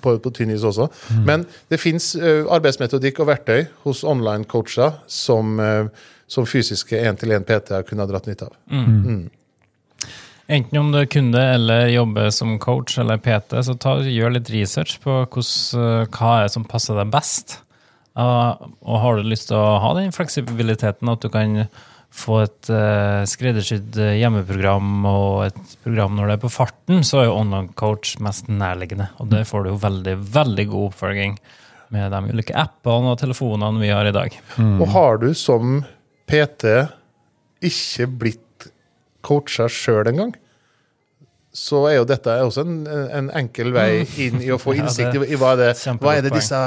på, 0.00 0.14
på, 0.16 0.32
tynn 0.32 0.54
is 0.54 0.64
også. 0.64 0.88
Men 1.26 1.44
det 1.68 1.80
fins 1.82 2.14
arbeidsmetodikk 2.16 3.20
og 3.20 3.28
verktøy 3.34 3.66
hos 3.84 4.00
online-coacher 4.04 5.02
som, 5.10 5.60
eh, 5.60 6.08
som 6.30 6.48
fysiske 6.48 6.96
én-til-én-PT-er 6.96 7.84
kunne 7.88 8.06
ha 8.06 8.10
dratt 8.10 8.30
nytte 8.30 8.48
av. 8.48 8.56
Enten 10.50 10.80
om 10.80 10.88
du 10.90 10.98
er 10.98 11.06
kunde 11.06 11.40
eller 11.54 11.92
jobber 11.92 12.30
som 12.34 12.56
coach 12.58 12.96
eller 12.98 13.20
PT, 13.22 13.60
så 13.62 13.76
ta, 13.78 14.00
gjør 14.02 14.34
litt 14.34 14.50
research 14.50 14.96
på 15.04 15.20
hvordan, 15.22 16.08
hva 16.10 16.32
er 16.42 16.50
som 16.50 16.66
passer 16.66 16.98
deg 16.98 17.12
best. 17.12 17.60
Uh, 18.18 18.58
og 18.82 18.96
har 19.04 19.16
du 19.16 19.28
lyst 19.30 19.48
til 19.52 19.56
å 19.60 19.78
ha 19.78 19.92
den 19.94 20.10
fleksibiliteten 20.12 21.12
at 21.12 21.22
du 21.22 21.30
kan 21.30 21.60
få 22.10 22.40
et 22.42 22.70
uh, 22.74 23.22
skreddersydd 23.28 23.96
hjemmeprogram 24.18 25.06
og 25.08 25.44
et 25.46 25.60
program 25.84 26.16
når 26.18 26.26
det 26.26 26.36
er 26.36 26.42
på 26.42 26.52
farten, 26.52 27.04
så 27.06 27.22
er 27.22 27.28
jo 27.28 27.38
online 27.38 27.70
coach 27.78 28.16
mest 28.22 28.50
nærliggende. 28.50 29.10
Og 29.22 29.30
det 29.30 29.46
får 29.48 29.64
du 29.64 29.72
jo 29.72 29.80
veldig, 29.84 30.16
veldig 30.34 30.66
god 30.72 30.88
oppfølging 30.90 31.38
med 31.94 32.12
de 32.14 32.34
ulike 32.34 32.54
appene 32.58 33.14
og 33.14 33.18
telefonene 33.22 33.82
vi 33.82 33.90
har 33.90 34.06
i 34.06 34.14
dag. 34.14 34.36
Og 34.58 34.86
har 34.94 35.18
du 35.22 35.30
som 35.38 35.80
PT 36.30 36.68
ikke 37.66 38.06
blitt 38.20 38.70
coacha 39.26 39.66
sjøl 39.70 40.08
engang, 40.10 40.32
så 41.50 41.82
er 41.90 41.96
jo 41.98 42.06
dette 42.06 42.34
også 42.44 42.62
en, 42.62 42.76
en 42.86 43.30
enkel 43.40 43.72
vei 43.74 44.04
inn 44.22 44.38
i 44.42 44.52
å 44.54 44.58
få 44.60 44.76
innsikt 44.78 45.18
i, 45.18 45.32
i 45.34 45.38
hva, 45.40 45.56
er 45.56 45.62
det, 45.64 45.96
hva 45.98 46.14
er 46.16 46.26
det 46.26 46.34
disse 46.36 46.60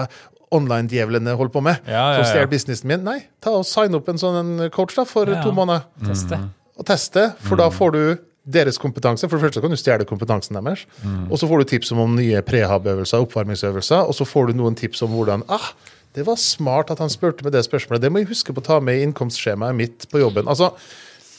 online-djevlene 0.53 1.33
holder 1.39 1.53
på 1.55 1.63
med. 1.65 1.79
Ja, 1.89 2.03
ja, 2.13 2.19
Som 2.21 2.29
stjeler 2.31 2.51
businessen 2.51 2.87
min. 2.91 3.03
Nei, 3.07 3.19
ta 3.43 3.53
og 3.57 3.65
sign 3.67 3.95
opp 3.97 4.09
en 4.13 4.21
sånn 4.21 4.53
coach 4.75 4.95
da, 4.99 5.05
for 5.09 5.25
Ja. 5.29 5.41
to 5.43 5.51
måneder. 5.51 5.83
Teste. 6.05 6.39
Og 6.77 6.85
teste, 6.89 7.33
for 7.43 7.55
da 7.59 7.69
får 7.69 7.91
du 7.93 8.03
deres 8.49 8.77
kompetanse. 8.81 9.27
For 9.29 9.37
det 9.39 9.45
første 9.47 9.61
kan 9.63 9.71
du 9.71 9.77
stjele 9.79 10.05
kompetansen 10.05 10.57
deres. 10.59 10.85
Og 11.29 11.37
så 11.39 11.47
får 11.47 11.63
du 11.63 11.65
tips 11.73 11.91
om 11.95 12.15
nye 12.17 12.41
prehab-øvelser, 12.43 13.21
oppvarmingsøvelser, 13.23 14.07
og 14.07 14.13
så 14.17 14.25
får 14.27 14.47
du 14.51 14.53
noen 14.59 14.75
tips 14.75 15.01
om 15.05 15.13
hvordan 15.15 15.43
ah, 15.49 15.69
det 16.13 16.25
var 16.27 16.35
smart 16.37 16.91
at 16.91 16.99
han 16.99 17.09
spurte 17.09 17.43
med 17.45 17.53
det 17.55 17.63
spørsmålet. 17.65 18.01
Det 18.01 18.11
må 18.11 18.19
jeg 18.21 18.27
huske 18.33 18.53
på 18.53 18.61
å 18.61 18.65
ta 18.67 18.79
med 18.83 18.99
i 18.99 19.03
innkomstskjemaet 19.07 19.75
mitt 19.75 20.05
på 20.11 20.19
jobben. 20.21 20.45
Altså, 20.51 20.73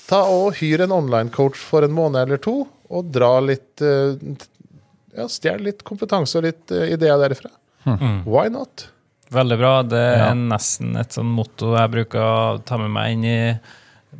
ta 0.09 0.23
og 0.27 0.55
Hyr 0.59 0.83
en 0.87 0.95
online-coach 0.97 1.55
for 1.61 1.85
en 1.87 1.93
måned 1.95 2.19
eller 2.25 2.41
to, 2.43 2.67
og 2.91 3.13
dra 3.15 3.37
litt 3.41 3.81
eh, 3.85 4.17
ja, 5.15 5.29
Stjel 5.31 5.63
litt 5.63 5.85
kompetanse 5.87 6.39
og 6.41 6.45
litt 6.49 6.73
eh, 6.75 6.91
ideer 6.97 7.21
derifra. 7.23 7.51
Why 8.25 8.49
not? 8.49 8.89
Veldig 9.35 9.59
bra. 9.59 9.73
Det 9.83 9.99
er 9.99 10.19
Ja. 10.29 10.35
nesten 10.35 10.97
et 11.01 11.11
sånn 11.17 11.27
motto 11.35 11.75
jeg 11.77 11.91
bruker 11.91 12.21
å 12.21 12.65
ta 12.65 12.79
med 12.79 12.91
meg 12.95 13.13
inn 13.17 13.25
i 13.25 13.61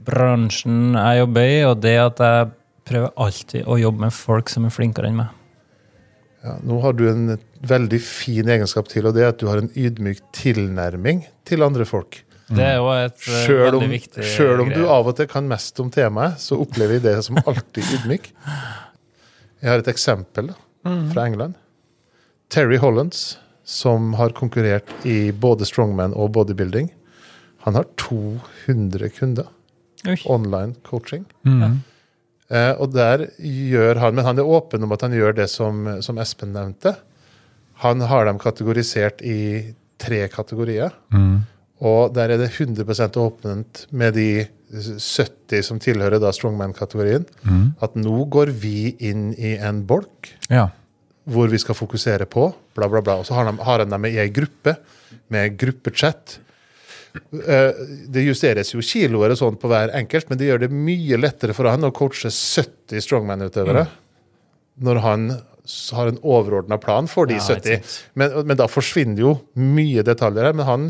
bransjen 0.05 0.95
jeg 0.99 1.21
jobber 1.23 1.49
i, 1.49 1.63
og 1.69 1.81
det 1.85 1.97
at 2.03 2.19
jeg 2.25 2.51
prøver 2.85 3.13
alltid 3.17 3.65
å 3.71 3.79
jobbe 3.81 4.01
med 4.01 4.13
folk 4.13 4.51
som 4.53 4.67
er 4.67 4.75
flinkere 4.75 5.09
enn 5.09 5.17
meg. 5.23 5.29
Ja, 6.45 6.59
nå 6.61 6.81
har 6.83 6.93
du 6.93 7.07
en 7.09 7.39
veldig 7.65 8.01
fin 8.05 8.51
egenskap 8.53 8.89
til, 8.93 9.07
og 9.09 9.15
det 9.17 9.23
er 9.25 9.29
at 9.33 9.39
du 9.41 9.47
har 9.49 9.63
en 9.63 9.71
ydmyk 9.73 10.21
tilnærming 10.37 11.23
til 11.49 11.63
andre 11.65 11.87
folk. 11.89 12.21
Det 12.53 12.61
er 12.61 12.75
jo 12.77 12.91
et 12.93 13.17
selv 13.25 13.79
om, 13.79 13.81
veldig 13.81 13.87
om, 13.87 13.95
viktig 13.95 14.25
selv 14.29 14.61
om 14.61 14.69
du 14.75 14.83
av 14.93 15.07
og 15.09 15.17
til 15.17 15.27
kan 15.31 15.47
mest 15.49 15.81
om 15.81 15.89
temaet, 15.95 16.37
så 16.45 16.59
opplever 16.61 16.99
jeg 16.99 17.07
det 17.07 17.15
som 17.25 17.39
alltid 17.41 17.89
ydmyk. 17.97 18.29
Jeg 19.63 19.71
har 19.71 19.81
et 19.81 19.89
eksempel 19.95 20.51
da, 20.53 20.59
fra 21.15 21.25
England. 21.25 21.55
Terry 22.53 22.77
Hollands, 22.77 23.39
som 23.65 24.13
har 24.19 24.35
konkurrert 24.37 24.91
i 25.09 25.31
både 25.33 25.65
strongman 25.69 26.13
og 26.15 26.33
bodybuilding. 26.37 26.91
Han 27.65 27.75
har 27.79 27.87
200 27.97 29.09
kunder. 29.19 29.47
Oi. 30.07 30.19
Online 30.29 30.75
coaching. 30.85 31.25
Eh, 32.53 32.73
og 32.77 32.93
der 32.93 33.25
gjør 33.41 33.99
han, 34.03 34.15
Men 34.15 34.25
han 34.27 34.39
er 34.39 34.45
åpen 34.45 34.83
om 34.85 34.93
at 34.93 35.01
han 35.07 35.13
gjør 35.17 35.33
det 35.39 35.47
som, 35.51 35.87
som 36.05 36.19
Espen 36.21 36.53
nevnte. 36.53 36.93
Han 37.81 38.01
har 38.05 38.27
dem 38.29 38.39
kategorisert 38.39 39.23
i 39.25 39.73
tre 39.99 40.27
kategorier. 40.29 40.93
Og 41.85 42.13
der 42.15 42.31
er 42.35 42.39
det 42.39 42.53
100% 42.53 43.17
åpent 43.21 43.87
med 43.91 44.15
de 44.15 44.47
70 44.75 45.63
som 45.67 45.81
tilhører 45.83 46.21
da 46.23 46.31
strongman-kategorien. 46.35 47.25
At 47.83 47.97
nå 47.97 48.25
går 48.33 48.53
vi 48.53 48.95
inn 49.01 49.33
i 49.39 49.57
en 49.57 49.83
bolk 49.89 50.35
Ja. 50.51 50.69
hvor 51.27 51.49
vi 51.49 51.59
skal 51.59 51.75
fokusere 51.75 52.27
på, 52.27 52.53
bla, 52.75 52.89
bla, 52.91 53.01
bla. 53.05 53.19
Og 53.23 53.27
så 53.29 53.35
har 53.39 53.49
han, 53.51 53.59
har 53.63 53.85
han 53.85 53.93
dem 53.95 54.09
i 54.11 54.17
ei 54.23 54.29
gruppe 54.35 54.77
med 55.33 55.57
gruppechat. 55.61 56.39
Eh, 57.15 57.71
Det 58.11 58.25
justeres 58.27 58.73
jo 58.75 58.83
kiloer 58.83 59.31
og 59.35 59.39
sånn 59.39 59.59
på 59.61 59.71
hver 59.71 59.93
enkelt, 59.95 60.29
men 60.31 60.39
det 60.41 60.49
gjør 60.51 60.65
det 60.67 60.71
mye 60.75 61.19
lettere 61.21 61.55
for 61.55 61.71
han 61.71 61.87
å 61.87 61.93
coache 61.95 62.31
70 62.33 63.01
strongman-utøvere 63.07 63.87
når 64.85 64.99
han 65.05 65.29
har 65.95 66.09
en 66.11 66.19
overordna 66.27 66.77
plan 66.83 67.07
for 67.09 67.31
de 67.31 67.37
Ja, 67.39 67.45
70. 67.55 67.93
Men, 68.19 68.35
men 68.51 68.59
da 68.59 68.67
forsvinner 68.69 69.23
jo 69.23 69.37
mye 69.57 70.03
detaljer 70.05 70.51
her. 70.51 70.57
Men 70.59 70.67
han 70.69 70.89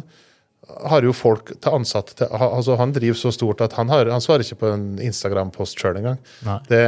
har 0.88 1.04
jo 1.04 1.12
folk 1.12 1.52
til 1.60 1.74
ansatt 1.76 2.14
til, 2.16 2.26
altså 2.32 2.78
Han 2.80 2.94
driver 2.96 3.18
så 3.20 3.30
stort 3.36 3.60
at 3.60 3.74
han, 3.76 3.90
har, 3.92 4.08
han 4.08 4.24
svarer 4.24 4.40
ikke 4.46 4.62
på 4.64 4.70
en 4.72 4.86
Instagram-post 5.04 5.78
sjøl 5.78 6.00
engang. 6.00 6.16
Det, 6.70 6.80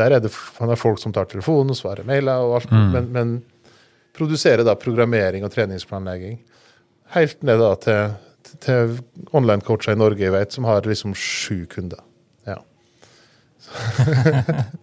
der 0.00 0.16
er 0.16 0.24
det, 0.24 0.32
han 0.58 0.72
har 0.72 0.80
folk 0.80 0.98
som 0.98 1.12
tar 1.12 1.28
telefonen 1.28 1.76
og 1.76 1.78
svarer 1.78 2.08
mailer, 2.08 2.40
og 2.48 2.56
alt, 2.62 2.72
men, 2.96 3.12
men 3.12 3.34
produserer 4.18 4.66
da 4.66 4.74
programmering 4.78 5.46
og 5.46 5.52
treningsplanlegging. 5.54 6.40
Helt 7.14 7.44
ned 7.46 7.62
da 7.62 7.70
til, 7.82 8.16
til 8.64 8.98
online-coacher 9.36 9.96
i 9.96 10.00
Norge 10.00 10.26
jeg 10.26 10.34
vet, 10.34 10.54
som 10.54 10.66
har 10.68 10.88
liksom 10.88 11.14
sju 11.16 11.64
kunder. 11.72 12.02
Ja. 12.48 12.58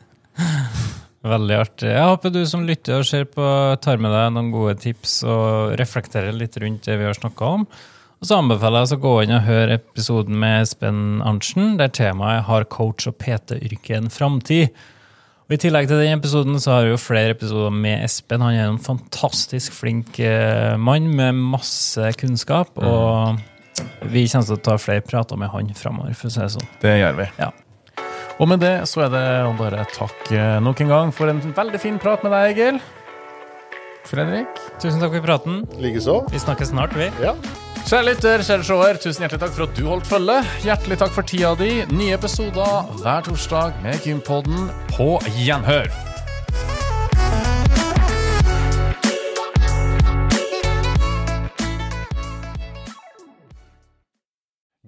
Veldig 1.25 1.55
artig. 1.57 1.89
Jeg 1.89 2.05
håper 2.05 2.33
du 2.33 2.43
som 2.45 2.65
lytter 2.67 3.01
og 3.01 3.07
ser 3.09 3.25
på, 3.29 3.43
tar 3.81 4.01
med 4.01 4.13
deg 4.13 4.33
noen 4.35 4.51
gode 4.53 4.75
tips 4.83 5.23
og 5.25 5.73
reflekterer 5.79 6.35
litt 6.37 6.57
rundt 6.61 6.85
det 6.85 6.99
vi 7.01 7.07
har 7.07 7.17
snakka 7.17 7.51
om. 7.59 7.65
Og 8.21 8.29
så 8.29 8.37
anbefaler 8.39 8.85
jeg 8.85 8.97
å 8.97 9.03
gå 9.03 9.13
inn 9.25 9.33
og 9.35 9.47
høre 9.47 9.79
episoden 9.79 10.37
med 10.41 10.63
Espen 10.63 10.99
Arntzen, 11.25 11.77
der 11.81 11.89
temaet 11.89 12.45
'Har 12.45 12.69
coach 12.69 13.07
og 13.09 13.17
PT-yrket 13.17 13.97
en 13.97 14.09
framtid?' 14.09 14.69
Og 15.45 15.53
I 15.53 15.59
tillegg 15.61 15.85
til 15.85 15.99
den 16.01 16.15
episoden 16.17 16.55
så 16.57 16.71
har 16.73 16.87
vi 16.87 16.93
jo 16.95 16.97
flere 16.97 17.35
episoder 17.35 17.73
med 17.73 18.01
Espen. 18.07 18.41
Han 18.41 18.55
er 18.57 18.65
en 18.65 18.79
fantastisk 18.81 19.75
flink 19.77 20.17
eh, 20.17 20.73
mann 20.81 21.11
med 21.13 21.37
masse 21.37 22.09
kunnskap. 22.17 22.71
Og 22.81 23.37
vi 24.09 24.23
kommer 24.31 24.47
til 24.47 24.57
å 24.57 24.63
ta 24.65 24.79
flere 24.81 25.05
prater 25.05 25.37
med 25.37 25.51
han 25.53 25.69
framover, 25.77 26.17
for 26.17 26.31
å 26.31 26.33
si 26.33 26.41
det 26.41 26.49
sånn. 26.55 26.71
Det 26.81 26.95
gjør 26.97 27.19
vi. 27.21 27.29
Ja. 27.37 27.51
Og 28.41 28.49
med 28.49 28.65
det 28.65 28.73
så 28.89 29.05
er 29.05 29.13
det 29.13 29.25
å 29.45 29.53
bare 29.59 29.85
takk 29.93 30.33
eh, 30.33 30.57
nok 30.65 30.81
en 30.81 30.91
gang 30.95 31.13
for 31.13 31.29
en 31.29 31.43
veldig 31.45 31.83
fin 31.83 32.01
prat 32.01 32.25
med 32.25 32.33
deg, 32.33 32.55
Egil. 32.55 32.81
Fredrik. 34.09 34.65
Tusen 34.81 34.97
takk 34.97 35.13
for 35.13 35.29
praten. 35.29 35.61
Likeså. 35.77 36.23
Vi 36.33 36.41
snakkes 36.41 36.73
snart, 36.73 36.97
vi. 36.97 37.11
Ja. 37.21 37.37
Kjære 37.85 38.05
lytter, 38.07 38.41
kjære 38.41 38.63
seer, 38.65 38.97
tusen 38.97 39.21
hjertelig 39.21 39.39
takk 39.43 39.51
for 39.53 39.63
at 39.67 39.75
du 39.77 39.83
holdt 39.85 40.07
følge. 40.09 40.35
Hjertelig 40.63 40.95
takk 40.97 41.11
for 41.13 41.27
tida 41.29 41.51
di. 41.59 41.67
Nye 41.93 42.15
episoder 42.15 42.87
hver 42.97 43.27
torsdag 43.27 43.75
med 43.83 43.99
Gympodden 44.01 44.71
på 44.89 45.05
gjenhør. 45.35 45.85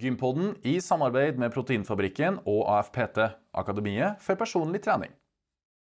Gympodden 0.02 0.56
i 0.66 0.80
samarbeid 0.82 1.38
med 1.38 1.54
Proteinfabrikken 1.54 2.42
og 2.50 2.66
AFPT, 2.80 3.22
Akademiet 3.54 4.18
for 4.26 4.42
personlig 4.42 4.82
trening. 4.82 5.14